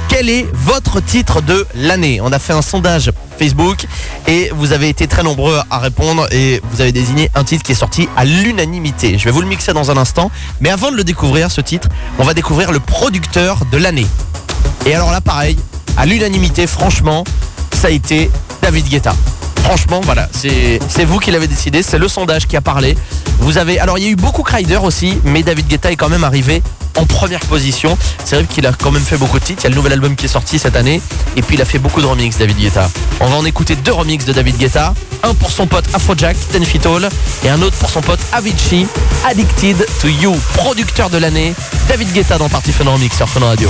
quel 0.10 0.30
est 0.30 0.48
votre 0.54 1.00
titre 1.00 1.42
de 1.42 1.66
l'année? 1.76 2.20
On 2.22 2.32
a 2.34 2.40
fait 2.40 2.52
un 2.54 2.62
sondage 2.62 3.12
Facebook 3.38 3.86
et 4.28 4.52
vous 4.54 4.74
avez 4.74 4.90
été 4.90 5.08
très 5.08 5.24
nombreux 5.24 5.60
à 5.70 5.78
répondre 5.78 6.28
et 6.34 6.62
vous 6.72 6.82
avez 6.82 6.92
désigné 6.92 7.30
un 7.36 7.44
titre 7.44 7.64
qui 7.64 7.72
est 7.72 7.76
sorti 7.76 8.10
à 8.18 8.26
l'unanimité. 8.26 9.18
Je 9.18 9.26
vais 9.26 9.32
vous 9.32 9.42
le 9.42 9.48
mixer 9.48 9.72
dans 9.72 9.92
un 9.92 9.98
instant, 9.98 10.32
mais 10.60 10.70
avant 10.70 10.92
de 10.92 10.98
le 10.98 11.04
découvrir, 11.04 11.52
ce 11.52 11.62
titre, 11.62 11.88
on 12.18 12.24
va 12.24 12.34
découvrir 12.34 12.72
le 12.72 12.80
producteur 12.80 13.60
de 13.72 13.78
l'année. 13.78 14.08
Et 14.86 14.94
alors 14.94 15.12
là, 15.12 15.22
pareil, 15.22 15.58
à 15.96 16.06
l'unanimité, 16.06 16.68
franchement, 16.68 17.24
ça 17.74 17.88
a 17.88 17.92
été 17.92 18.30
David 18.62 18.90
Guetta. 18.90 19.14
Franchement, 19.64 20.02
voilà, 20.04 20.28
c'est 20.32 21.06
vous 21.06 21.20
qui 21.20 21.32
l'avez 21.32 21.48
décidé, 21.48 21.84
c'est 21.84 22.00
le 22.00 22.08
sondage 22.08 22.48
qui 22.48 22.58
a 22.58 22.62
parlé. 22.62 22.98
Vous 23.40 23.58
avez, 23.58 23.80
alors 23.80 23.98
il 23.98 24.04
y 24.04 24.08
a 24.08 24.10
eu 24.10 24.16
beaucoup 24.16 24.44
Crider 24.44 24.78
aussi, 24.78 25.20
mais 25.24 25.44
David 25.44 25.68
Guetta 25.68 25.92
est 25.92 25.96
quand 25.96 26.10
même 26.10 26.24
arrivé 26.24 26.64
en 26.98 27.06
première 27.06 27.40
position. 27.42 27.98
C'est 28.26 28.36
vrai 28.36 28.46
qu'il 28.46 28.66
a 28.66 28.72
quand 28.74 28.92
même 28.92 29.04
fait 29.04 29.18
beaucoup 29.18 29.40
de 29.40 29.44
titres. 29.44 29.62
Il 29.62 29.66
y 29.66 29.68
a 29.68 29.70
le 29.70 29.76
nouvel 29.76 29.94
album 29.94 30.16
qui 30.16 30.26
est 30.26 30.30
sorti 30.30 30.58
cette 30.58 30.76
année, 30.76 31.02
et 31.36 31.42
puis 31.42 31.56
il 31.56 31.62
a 31.62 31.66
fait 31.66 31.78
beaucoup 31.78 32.02
de 32.02 32.08
remix, 32.08 32.38
David 32.38 32.58
Guetta. 32.58 32.90
On 33.20 33.28
va 33.28 33.36
en 33.36 33.46
écouter 33.46 33.76
deux 33.76 33.94
remixes 33.94 34.26
de 34.26 34.34
David 34.34 34.58
Guetta, 34.58 34.94
un 35.24 35.34
pour 35.36 35.52
son 35.52 35.68
pote 35.68 35.86
Afrojack, 35.94 36.36
Ten 36.52 36.66
Feet 36.66 36.82
Tall, 36.82 37.08
et 37.44 37.50
un 37.50 37.62
autre 37.62 37.78
pour 37.78 37.90
son 37.92 38.02
pote 38.02 38.20
Avicii, 38.34 38.88
Addicted 39.26 39.86
to 40.02 40.08
You, 40.08 40.36
producteur 40.56 41.10
de 41.10 41.20
l'année. 41.20 41.54
David 41.88 42.12
Guetta 42.12 42.38
dans 42.38 42.50
Party 42.50 42.72
Fun 42.72 42.90
Remix 42.90 43.16
sur 43.16 43.30
Fun 43.30 43.42
Radio. 43.46 43.70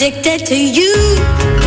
addicted 0.00 0.46
to 0.46 0.56
you. 0.56 1.59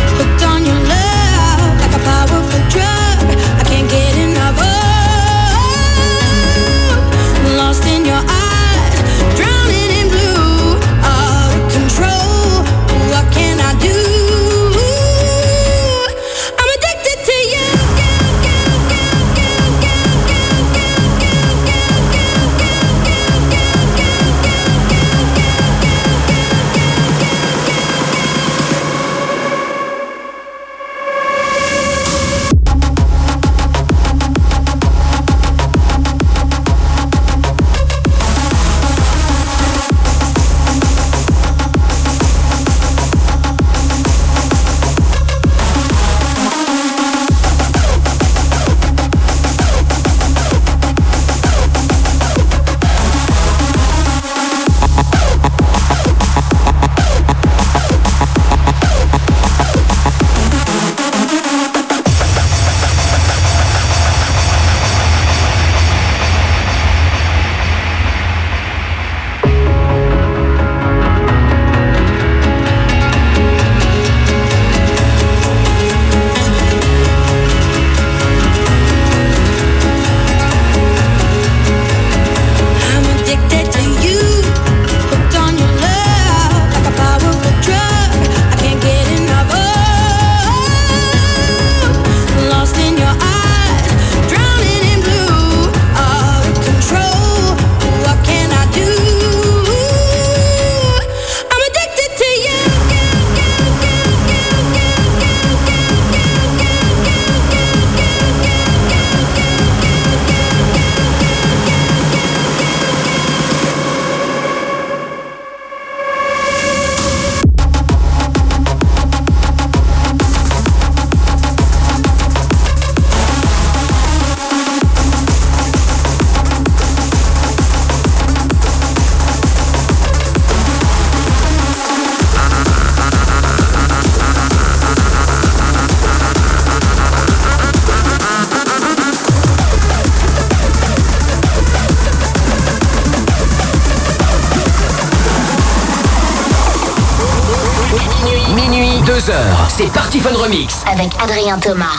avec 150.94 151.12
Adrien 151.20 151.58
Thomas. 151.58 151.96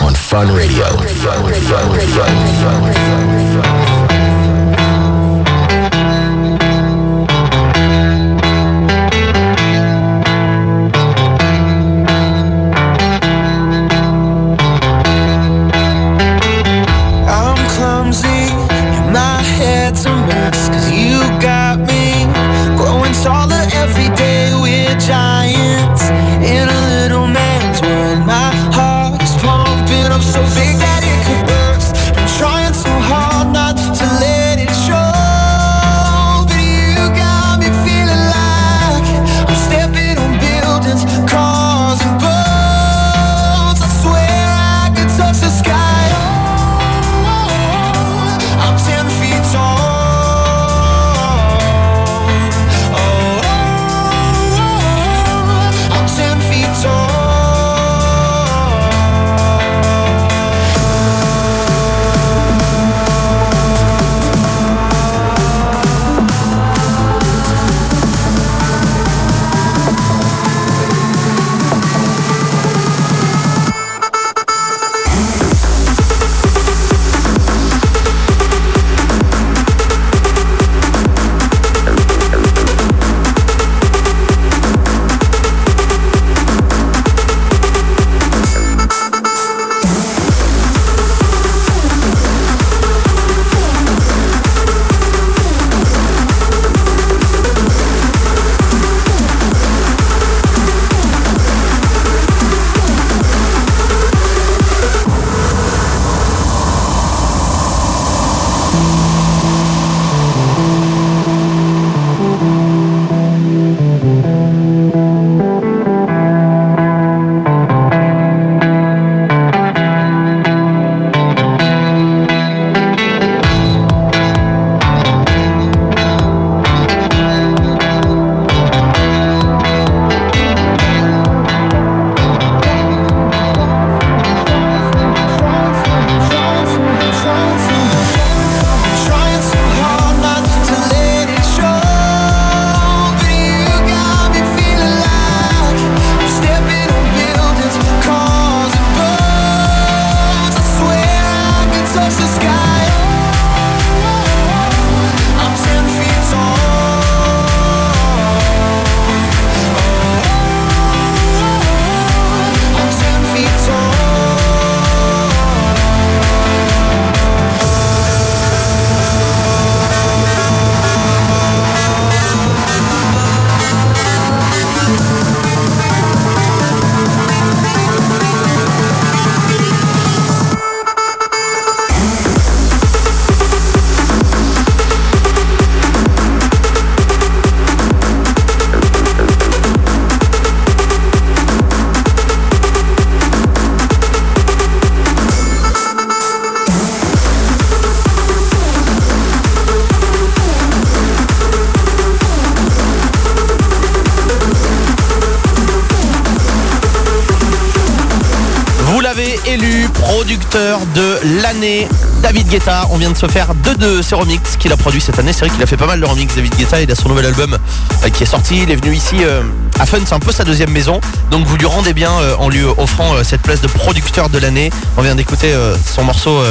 De 210.93 211.41
l'année, 211.41 211.87
David 212.21 212.47
Guetta. 212.47 212.87
On 212.89 212.97
vient 212.97 213.11
de 213.11 213.17
se 213.17 213.27
faire 213.27 213.53
deux 213.55 213.75
de 213.75 214.01
ses 214.01 214.15
remixes 214.15 214.57
qu'il 214.57 214.71
a 214.71 214.77
produit 214.77 214.99
cette 214.99 215.19
année. 215.19 215.31
C'est 215.31 215.41
vrai 215.45 215.49
qu'il 215.49 215.61
a 215.63 215.65
fait 215.65 215.77
pas 215.77 215.87
mal 215.87 215.99
de 215.99 216.05
remixes, 216.05 216.35
David 216.35 216.55
Guetta. 216.55 216.81
Il 216.81 216.91
a 216.91 216.95
son 216.95 217.09
nouvel 217.09 217.25
album 217.25 217.57
euh, 218.03 218.09
qui 218.09 218.23
est 218.23 218.25
sorti. 218.27 218.63
Il 218.63 218.71
est 218.71 218.75
venu 218.75 218.93
ici 218.93 219.15
euh, 219.21 219.43
à 219.79 219.85
Fun, 219.85 219.99
c'est 220.05 220.13
un 220.13 220.19
peu 220.19 220.31
sa 220.31 220.43
deuxième 220.43 220.71
maison. 220.71 220.99
Donc 221.31 221.45
vous 221.45 221.55
lui 221.55 221.65
rendez 221.65 221.93
bien 221.93 222.11
euh, 222.11 222.35
en 222.39 222.49
lui 222.49 222.63
offrant 222.63 223.23
cette 223.23 223.41
place 223.41 223.61
de 223.61 223.67
producteur 223.67 224.29
de 224.29 224.37
l'année. 224.37 224.69
On 224.97 225.01
vient 225.01 225.15
d'écouter 225.15 225.53
son 225.85 226.03
morceau, 226.03 226.41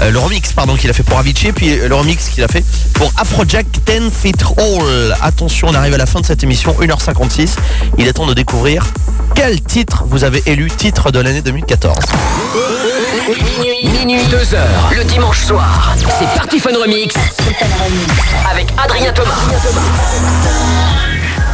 le 0.00 0.18
remix 0.18 0.52
pardon 0.52 0.76
qu'il 0.76 0.90
a 0.90 0.92
fait 0.92 1.02
pour 1.02 1.18
Avicii, 1.18 1.52
puis 1.52 1.76
le 1.76 1.94
remix 1.94 2.28
qu'il 2.28 2.42
a 2.42 2.48
fait 2.48 2.64
pour 2.94 3.12
Afrojack 3.16 3.66
10 3.86 4.10
Feet 4.10 4.42
All. 4.58 5.14
Attention, 5.20 5.68
on 5.70 5.74
arrive 5.74 5.94
à 5.94 5.98
la 5.98 6.06
fin 6.06 6.20
de 6.20 6.26
cette 6.26 6.42
émission, 6.42 6.74
1h56. 6.80 7.56
Il 7.98 8.06
est 8.06 8.12
temps 8.12 8.26
de 8.26 8.34
découvrir 8.34 8.84
quel 9.34 9.60
titre 9.62 10.04
vous 10.06 10.24
avez 10.24 10.42
élu 10.46 10.70
titre 10.70 11.10
de 11.10 11.20
l'année 11.20 11.42
2014. 11.42 11.96
Minuit, 13.28 13.88
minuit, 13.98 14.26
2 14.26 14.54
heures, 14.54 14.90
le 14.96 15.04
dimanche 15.04 15.44
soir. 15.44 15.94
C'est 16.18 16.26
Party 16.36 16.58
Fun 16.58 16.70
Remix 16.70 17.14
avec 18.50 18.68
Adrien 18.82 19.12
Thomas. 19.12 19.30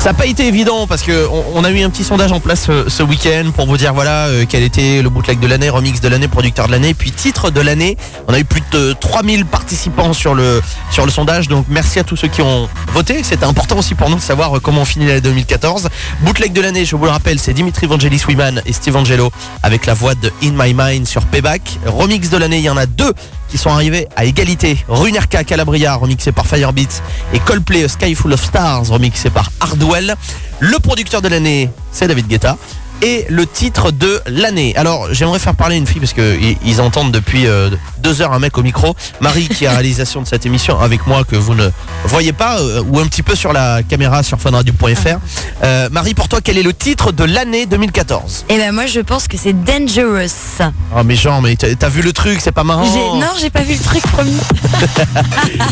Ça 0.07 0.13
n'a 0.13 0.19
pas 0.19 0.27
été 0.27 0.47
évident 0.47 0.87
parce 0.87 1.03
que 1.03 1.27
on, 1.53 1.65
a 1.65 1.71
eu 1.73 1.83
un 1.83 1.91
petit 1.91 2.05
sondage 2.05 2.31
en 2.31 2.39
place 2.39 2.67
euh, 2.69 2.85
ce 2.87 3.03
week-end 3.03 3.51
pour 3.53 3.67
vous 3.67 3.77
dire 3.77 3.93
voilà 3.93 4.27
euh, 4.27 4.45
quel 4.49 4.63
était 4.63 5.03
le 5.03 5.09
bootleg 5.09 5.41
de 5.41 5.49
l'année, 5.49 5.69
remix 5.69 6.01
de 6.01 6.07
l'année, 6.07 6.29
producteur 6.29 6.69
de 6.69 6.71
l'année, 6.71 6.95
puis 6.95 7.11
titre 7.11 7.51
de 7.51 7.61
l'année. 7.61 7.97
On 8.29 8.33
a 8.33 8.39
eu 8.39 8.45
plus 8.45 8.63
de 8.71 8.93
3000 8.93 9.47
participants 9.47 10.13
sur 10.13 10.37
le 10.37 10.63
sur 10.93 11.07
le 11.07 11.11
sondage, 11.11 11.49
donc 11.49 11.67
merci 11.69 11.99
à 11.99 12.05
tous 12.05 12.15
ceux 12.15 12.29
qui 12.29 12.41
ont 12.41 12.69
voté. 12.93 13.25
C'était 13.25 13.47
important 13.47 13.79
aussi 13.79 13.97
pour 13.97 14.09
nous 14.09 14.15
de 14.15 14.21
savoir 14.21 14.57
euh, 14.57 14.61
comment 14.61 14.83
on 14.83 14.85
finit 14.85 15.09
l'année 15.09 15.21
2014. 15.23 15.89
Bootleg 16.21 16.53
de 16.53 16.61
l'année, 16.61 16.85
je 16.85 16.95
vous 16.95 17.05
le 17.05 17.11
rappelle, 17.11 17.41
c'est 17.41 17.53
Dimitri 17.53 17.89
Vangelis 17.89 18.23
Wiman 18.29 18.63
et 18.65 18.73
Steve 18.73 18.95
Angelo 18.95 19.33
avec 19.65 19.87
la 19.87 19.95
voix 19.95 20.15
de 20.15 20.31
In 20.41 20.53
My 20.53 20.73
Mind 20.73 21.09
sur 21.09 21.25
Payback. 21.25 21.81
Remix 21.85 22.31
de 22.31 22.37
l'année, 22.37 22.59
il 22.59 22.65
y 22.65 22.71
en 22.71 22.77
a 22.77 22.87
deux 22.87 23.13
qui 23.57 23.63
sont 23.63 23.71
arrivés 23.71 24.07
à 24.17 24.27
égalité. 24.27 24.77
Runerka 24.87 25.43
Calabria, 25.43 25.95
remixé 25.95 26.31
par 26.31 26.47
Firebeats, 26.47 27.01
et 27.33 27.39
Coldplay 27.39 27.89
Sky 27.89 28.15
Full 28.15 28.35
of 28.35 28.45
Stars, 28.45 28.87
remixé 28.89 29.31
par 29.31 29.51
Hardwell. 29.61 30.15
Le 30.61 30.79
producteur 30.79 31.23
de 31.23 31.29
l'année, 31.29 31.71
c'est 31.91 32.07
David 32.07 32.27
Guetta. 32.27 32.59
Et 33.01 33.25
le 33.31 33.47
titre 33.47 33.93
de 33.93 34.21
l'année. 34.27 34.77
Alors, 34.77 35.13
j'aimerais 35.13 35.39
faire 35.39 35.55
parler 35.55 35.77
une 35.77 35.87
fille 35.87 36.01
parce 36.01 36.13
que 36.13 36.39
ils 36.65 36.81
entendent 36.81 37.13
depuis 37.13 37.47
euh, 37.47 37.71
deux 38.01 38.23
heures 38.23 38.33
un 38.33 38.39
mec 38.39 38.57
au 38.59 38.63
micro. 38.63 38.95
Marie, 39.21 39.49
qui 39.49 39.65
est 39.65 39.69
à 39.69 39.71
la 39.73 39.77
réalisation 39.79 40.23
de 40.23 40.27
cette 40.27 40.47
émission 40.47 40.79
avec 40.81 41.07
moi, 41.07 41.25
que 41.25 41.37
vous 41.37 41.55
ne 41.55 41.69
voyez 42.05 42.33
pas, 42.33 42.59
euh, 42.61 42.83
ou 42.89 42.99
un 42.99 43.07
petit 43.07 43.23
peu 43.23 43.35
sur 43.35 43.53
la 43.53 43.83
caméra 43.83 44.23
sur 44.23 44.41
funradio.fr. 44.41 45.19
Euh, 45.65 45.89
Marie, 45.91 46.15
pour 46.15 46.29
toi, 46.29 46.41
quel 46.43 46.59
est 46.59 46.63
le 46.63 46.73
titre 46.75 47.13
de 47.13 47.25
l'année 47.25 47.67
2014 47.67 48.47
Et 48.49 48.57
ben 48.59 48.73
moi 48.73 48.87
je 48.87 49.01
pense 49.01 49.29
que 49.29 49.37
c'est 49.37 49.53
Dangerous. 49.65 50.61
Oh, 50.97 51.03
mais 51.05 51.17
Jean, 51.17 51.41
mais 51.41 51.57
t'as 51.57 51.75
t'as 51.75 51.89
vu 51.89 52.03
le 52.03 52.13
truc, 52.13 52.41
c'est 52.41 52.53
pas 52.53 52.65
marrant. 52.65 52.85
J'ai- 52.85 53.19
Non, 53.21 53.33
j'ai 53.41 53.51
pas 53.51 53.63
vu 53.63 53.75
le 53.75 53.81
truc 53.83 54.03
promis. 54.03 54.37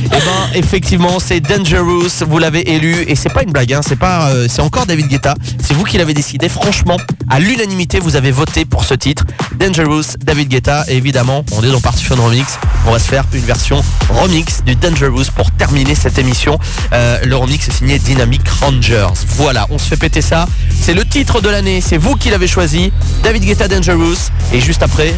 Eh 0.07 0.09
ben, 0.09 0.19
effectivement, 0.55 1.19
c'est 1.19 1.41
Dangerous. 1.41 2.09
Vous 2.29 2.39
l'avez 2.39 2.73
élu 2.75 3.05
et 3.09 3.15
c'est 3.17 3.29
pas 3.33 3.43
une 3.43 3.51
blague. 3.53 3.73
Hein, 3.73 3.81
c'est 3.87 3.97
pas, 3.99 4.29
euh, 4.31 4.47
c'est 4.49 4.63
encore 4.63 4.87
David 4.87 5.09
Guetta. 5.09 5.35
C'est 5.63 5.75
vous 5.75 5.85
qui 5.85 5.99
l'avez 5.99 6.15
décidé. 6.15 6.49
Franchement, 6.49 6.97
à 7.31 7.41
l'unanimité, 7.41 7.99
vous 8.01 8.17
avez 8.17 8.31
voté 8.31 8.65
pour 8.65 8.85
ce 8.85 8.95
titre, 8.95 9.24
Dangerous, 9.55 10.17
David 10.21 10.49
Guetta. 10.49 10.85
Et 10.89 10.97
évidemment, 10.97 11.45
on 11.53 11.63
est 11.63 11.71
dans 11.71 11.81
Party 11.81 12.05
Fun 12.05 12.17
Remix. 12.17 12.59
On 12.87 12.93
va 12.93 12.99
se 12.99 13.09
faire 13.09 13.25
une 13.33 13.41
version 13.41 13.83
remix 14.11 14.63
du 14.65 14.77
Dangerous 14.77 15.25
pour 15.35 15.51
terminer 15.53 15.95
cette 15.95 16.19
émission. 16.19 16.59
Euh, 16.93 17.19
le 17.25 17.37
remix 17.37 17.69
est 17.69 17.73
signé 17.73 17.99
Dynamic 17.99 18.47
Rangers. 18.49 19.09
Voilà, 19.37 19.67
on 19.71 19.79
se 19.79 19.89
fait 19.89 19.97
péter 19.97 20.23
ça. 20.23 20.47
C'est 20.81 20.95
le 20.95 21.05
titre 21.05 21.41
de 21.41 21.49
l'année. 21.49 21.81
C'est 21.81 21.99
vous 21.99 22.15
qui 22.15 22.31
l'avez 22.31 22.49
choisi. 22.49 22.93
David 23.23 23.45
Guetta, 23.45 23.69
Dangerous. 23.69 24.31
Et 24.53 24.61
juste 24.61 24.83
après, 24.83 25.15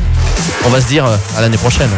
on 0.65 0.69
va 0.69 0.81
se 0.81 0.87
dire 0.87 1.05
euh, 1.05 1.17
à 1.37 1.41
l'année 1.41 1.59
prochaine. 1.59 1.91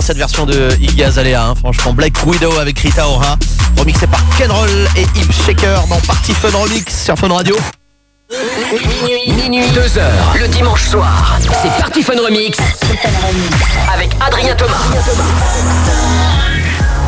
Cette 0.00 0.16
version 0.16 0.46
de 0.46 0.70
Iggy 0.80 1.02
Azalea, 1.02 1.44
hein, 1.44 1.54
franchement. 1.54 1.92
Black 1.92 2.14
Widow 2.24 2.56
avec 2.58 2.78
Rita 2.78 3.06
Ora, 3.06 3.36
remixé 3.76 4.06
par 4.06 4.20
Kenroll 4.38 4.88
et 4.96 5.02
Hip 5.16 5.30
Shaker 5.44 5.86
dans 5.88 5.98
Party 6.00 6.32
Fun 6.32 6.56
Remix 6.56 7.04
sur 7.04 7.18
Fun 7.18 7.28
Radio. 7.28 7.56
Minuit, 8.30 9.32
minuit, 9.34 9.70
2 9.72 9.98
heures, 9.98 10.34
le 10.40 10.48
dimanche 10.48 10.88
soir. 10.88 11.36
C'est 11.62 11.68
Party 11.78 12.02
Fun 12.02 12.14
Remix 12.14 12.56
avec 13.92 14.10
Adrien 14.26 14.54
Thomas. 14.54 14.78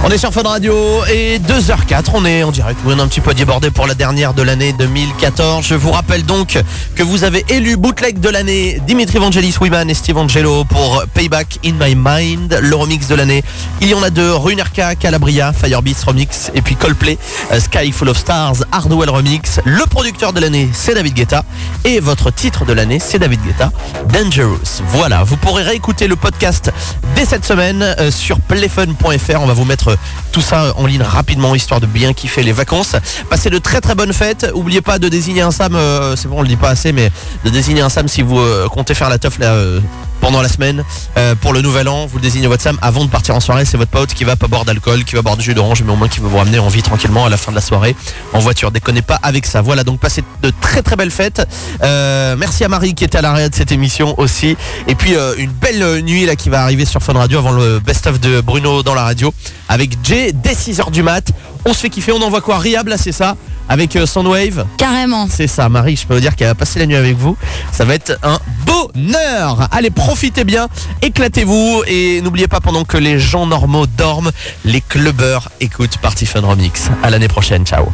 On 0.06 0.10
est 0.10 0.18
sur 0.18 0.34
Fun 0.34 0.42
Radio 0.42 1.02
et 1.10 1.38
2h04, 1.38 2.10
on 2.12 2.26
est 2.26 2.42
en 2.42 2.52
direct. 2.52 2.78
On 2.84 2.98
est 2.98 3.00
un 3.00 3.08
petit 3.08 3.22
peu 3.22 3.32
débordé 3.32 3.70
pour 3.70 3.86
la 3.86 3.94
dernière 3.94 4.34
de 4.34 4.42
l'année 4.42 4.74
2014. 4.74 5.64
Je 5.66 5.74
vous 5.74 5.92
rappelle 5.92 6.26
donc 6.26 6.62
que 6.94 7.02
vous 7.02 7.24
avez 7.24 7.42
élu 7.48 7.78
bootleg 7.78 8.20
de 8.20 8.28
l'année 8.28 8.82
Dimitri 8.86 9.16
Vangelis, 9.18 9.56
Wiman 9.58 9.88
et 9.88 9.94
Steve 9.94 10.18
Angelo 10.18 10.64
pour 10.64 11.04
Payback 11.14 11.58
in 11.64 11.72
My 11.80 11.94
Mind, 11.96 12.58
le 12.60 12.76
remix 12.76 13.08
de 13.08 13.14
l'année. 13.14 13.42
Il 13.80 13.88
y 13.88 13.94
en 13.94 14.02
a 14.02 14.10
deux, 14.10 14.34
Runerka, 14.34 14.94
Calabria, 14.94 15.54
Firebeats 15.54 16.04
remix 16.06 16.50
et 16.54 16.60
puis 16.60 16.76
Coldplay, 16.76 17.16
euh, 17.52 17.58
Sky 17.58 17.90
Full 17.90 18.10
of 18.10 18.18
Stars, 18.18 18.56
Hardwell 18.72 19.08
remix. 19.08 19.58
Le 19.64 19.86
producteur 19.86 20.34
de 20.34 20.40
l'année, 20.40 20.68
c'est 20.74 20.92
David 20.92 21.14
Guetta 21.14 21.44
et 21.84 22.00
votre 22.00 22.30
titre 22.30 22.64
de 22.64 22.72
l'année, 22.72 22.98
c'est 22.98 23.18
David 23.18 23.40
Guetta, 23.42 23.70
Dangerous. 24.12 24.82
Voilà, 24.88 25.22
vous 25.22 25.36
pourrez 25.36 25.62
réécouter 25.62 26.06
le 26.06 26.16
podcast 26.16 26.72
dès 27.14 27.24
cette 27.24 27.44
semaine 27.44 27.82
euh, 27.82 28.10
sur 28.10 28.40
playfun.fr. 28.40 29.40
On 29.40 29.46
va 29.46 29.52
vous 29.52 29.64
mettre 29.64 29.96
tout 30.32 30.40
ça 30.40 30.72
en 30.76 30.86
ligne 30.86 31.02
rapidement 31.02 31.54
histoire 31.54 31.80
de 31.80 31.86
bien 31.86 32.12
kiffer 32.12 32.42
les 32.42 32.52
vacances. 32.52 32.96
Passez 33.30 33.50
de 33.50 33.58
très 33.58 33.80
très 33.80 33.94
bonnes 33.94 34.12
fêtes. 34.12 34.50
Oubliez 34.54 34.80
pas 34.80 34.98
de 34.98 35.08
désigner 35.08 35.42
un 35.42 35.50
Sam, 35.50 35.74
euh, 35.74 36.16
c'est 36.16 36.28
bon 36.28 36.38
on 36.38 36.42
le 36.42 36.48
dit 36.48 36.56
pas 36.56 36.70
assez, 36.70 36.92
mais 36.92 37.10
de 37.44 37.50
désigner 37.50 37.80
un 37.80 37.88
Sam 37.88 38.08
si 38.08 38.22
vous 38.22 38.38
euh, 38.38 38.68
comptez 38.68 38.94
faire 38.94 39.08
la 39.08 39.18
teuf 39.18 39.38
là, 39.38 39.52
euh, 39.54 39.80
pendant 40.24 40.40
la 40.40 40.48
semaine 40.48 40.82
euh, 41.18 41.34
pour 41.34 41.52
le 41.52 41.60
nouvel 41.60 41.86
an. 41.86 42.06
Vous 42.06 42.16
le 42.16 42.22
désignez 42.22 42.46
votre 42.46 42.62
Sam 42.62 42.78
avant 42.80 43.04
de 43.04 43.10
partir 43.10 43.34
en 43.34 43.40
soirée. 43.40 43.66
C'est 43.66 43.76
votre 43.76 43.90
pote 43.90 44.14
qui 44.14 44.24
va 44.24 44.36
pas 44.36 44.46
boire 44.46 44.64
d'alcool, 44.64 45.04
qui 45.04 45.16
va 45.16 45.20
boire 45.20 45.36
du 45.36 45.44
jus 45.44 45.52
d'orange, 45.52 45.82
mais 45.82 45.92
au 45.92 45.96
moins 45.96 46.08
qui 46.08 46.20
va 46.20 46.28
vous 46.28 46.38
ramener 46.38 46.58
en 46.58 46.68
vie 46.68 46.82
tranquillement 46.82 47.26
à 47.26 47.28
la 47.28 47.36
fin 47.36 47.52
de 47.52 47.56
la 47.56 47.60
soirée 47.60 47.94
en 48.32 48.38
voiture. 48.38 48.70
Déconnez 48.70 49.02
pas 49.02 49.18
avec 49.22 49.44
ça. 49.44 49.60
Voilà 49.60 49.84
donc 49.84 50.00
passez 50.00 50.24
de 50.42 50.50
très 50.62 50.80
très 50.80 50.96
belles 50.96 51.10
fêtes. 51.10 51.46
Euh, 51.82 52.36
merci 52.38 52.64
à 52.64 52.68
Marie 52.68 52.94
qui 52.94 53.04
était 53.04 53.18
à 53.18 53.20
l'arrière 53.20 53.50
de 53.50 53.54
cette 53.54 53.70
émission 53.70 54.18
aussi. 54.18 54.56
Et 54.88 54.94
puis 54.94 55.14
euh, 55.14 55.34
une 55.36 55.50
belle 55.50 56.00
nuit 56.00 56.24
là 56.24 56.36
qui 56.36 56.48
va 56.48 56.62
arriver 56.62 56.86
sur 56.86 57.02
Fun 57.02 57.12
Radio 57.12 57.38
avant 57.38 57.52
le 57.52 57.78
best-of 57.80 58.18
de 58.18 58.40
Bruno 58.40 58.82
dans 58.82 58.94
la 58.94 59.04
radio 59.04 59.34
avec 59.68 59.98
Jay 60.02 60.32
dès 60.32 60.54
6h 60.54 60.90
du 60.90 61.02
mat. 61.02 61.32
On 61.66 61.74
se 61.74 61.80
fait 61.80 61.90
kiffer, 61.90 62.12
on 62.12 62.22
envoie 62.22 62.40
quoi? 62.40 62.56
Riab 62.56 62.88
là 62.88 62.96
c'est 62.96 63.12
ça? 63.12 63.36
Avec 63.68 63.96
euh, 63.96 64.06
Soundwave. 64.06 64.66
Carrément. 64.76 65.26
C'est 65.30 65.46
ça, 65.46 65.68
Marie, 65.68 65.96
je 65.96 66.06
peux 66.06 66.14
vous 66.14 66.20
dire 66.20 66.36
qu'elle 66.36 66.48
va 66.48 66.54
passer 66.54 66.78
la 66.78 66.86
nuit 66.86 66.96
avec 66.96 67.16
vous. 67.16 67.36
Ça 67.72 67.84
va 67.84 67.94
être 67.94 68.18
un 68.22 68.38
bonheur. 68.66 69.68
Allez, 69.70 69.90
profitez 69.90 70.44
bien, 70.44 70.68
éclatez-vous 71.02 71.82
et 71.86 72.20
n'oubliez 72.22 72.48
pas 72.48 72.60
pendant 72.60 72.84
que 72.84 72.96
les 72.96 73.18
gens 73.18 73.46
normaux 73.46 73.86
dorment, 73.86 74.30
les 74.64 74.80
clubbers 74.80 75.48
écoutent 75.60 75.98
Party 75.98 76.26
Fun 76.26 76.40
Remix. 76.42 76.88
À 77.02 77.10
l'année 77.10 77.28
prochaine, 77.28 77.64
ciao. 77.64 77.86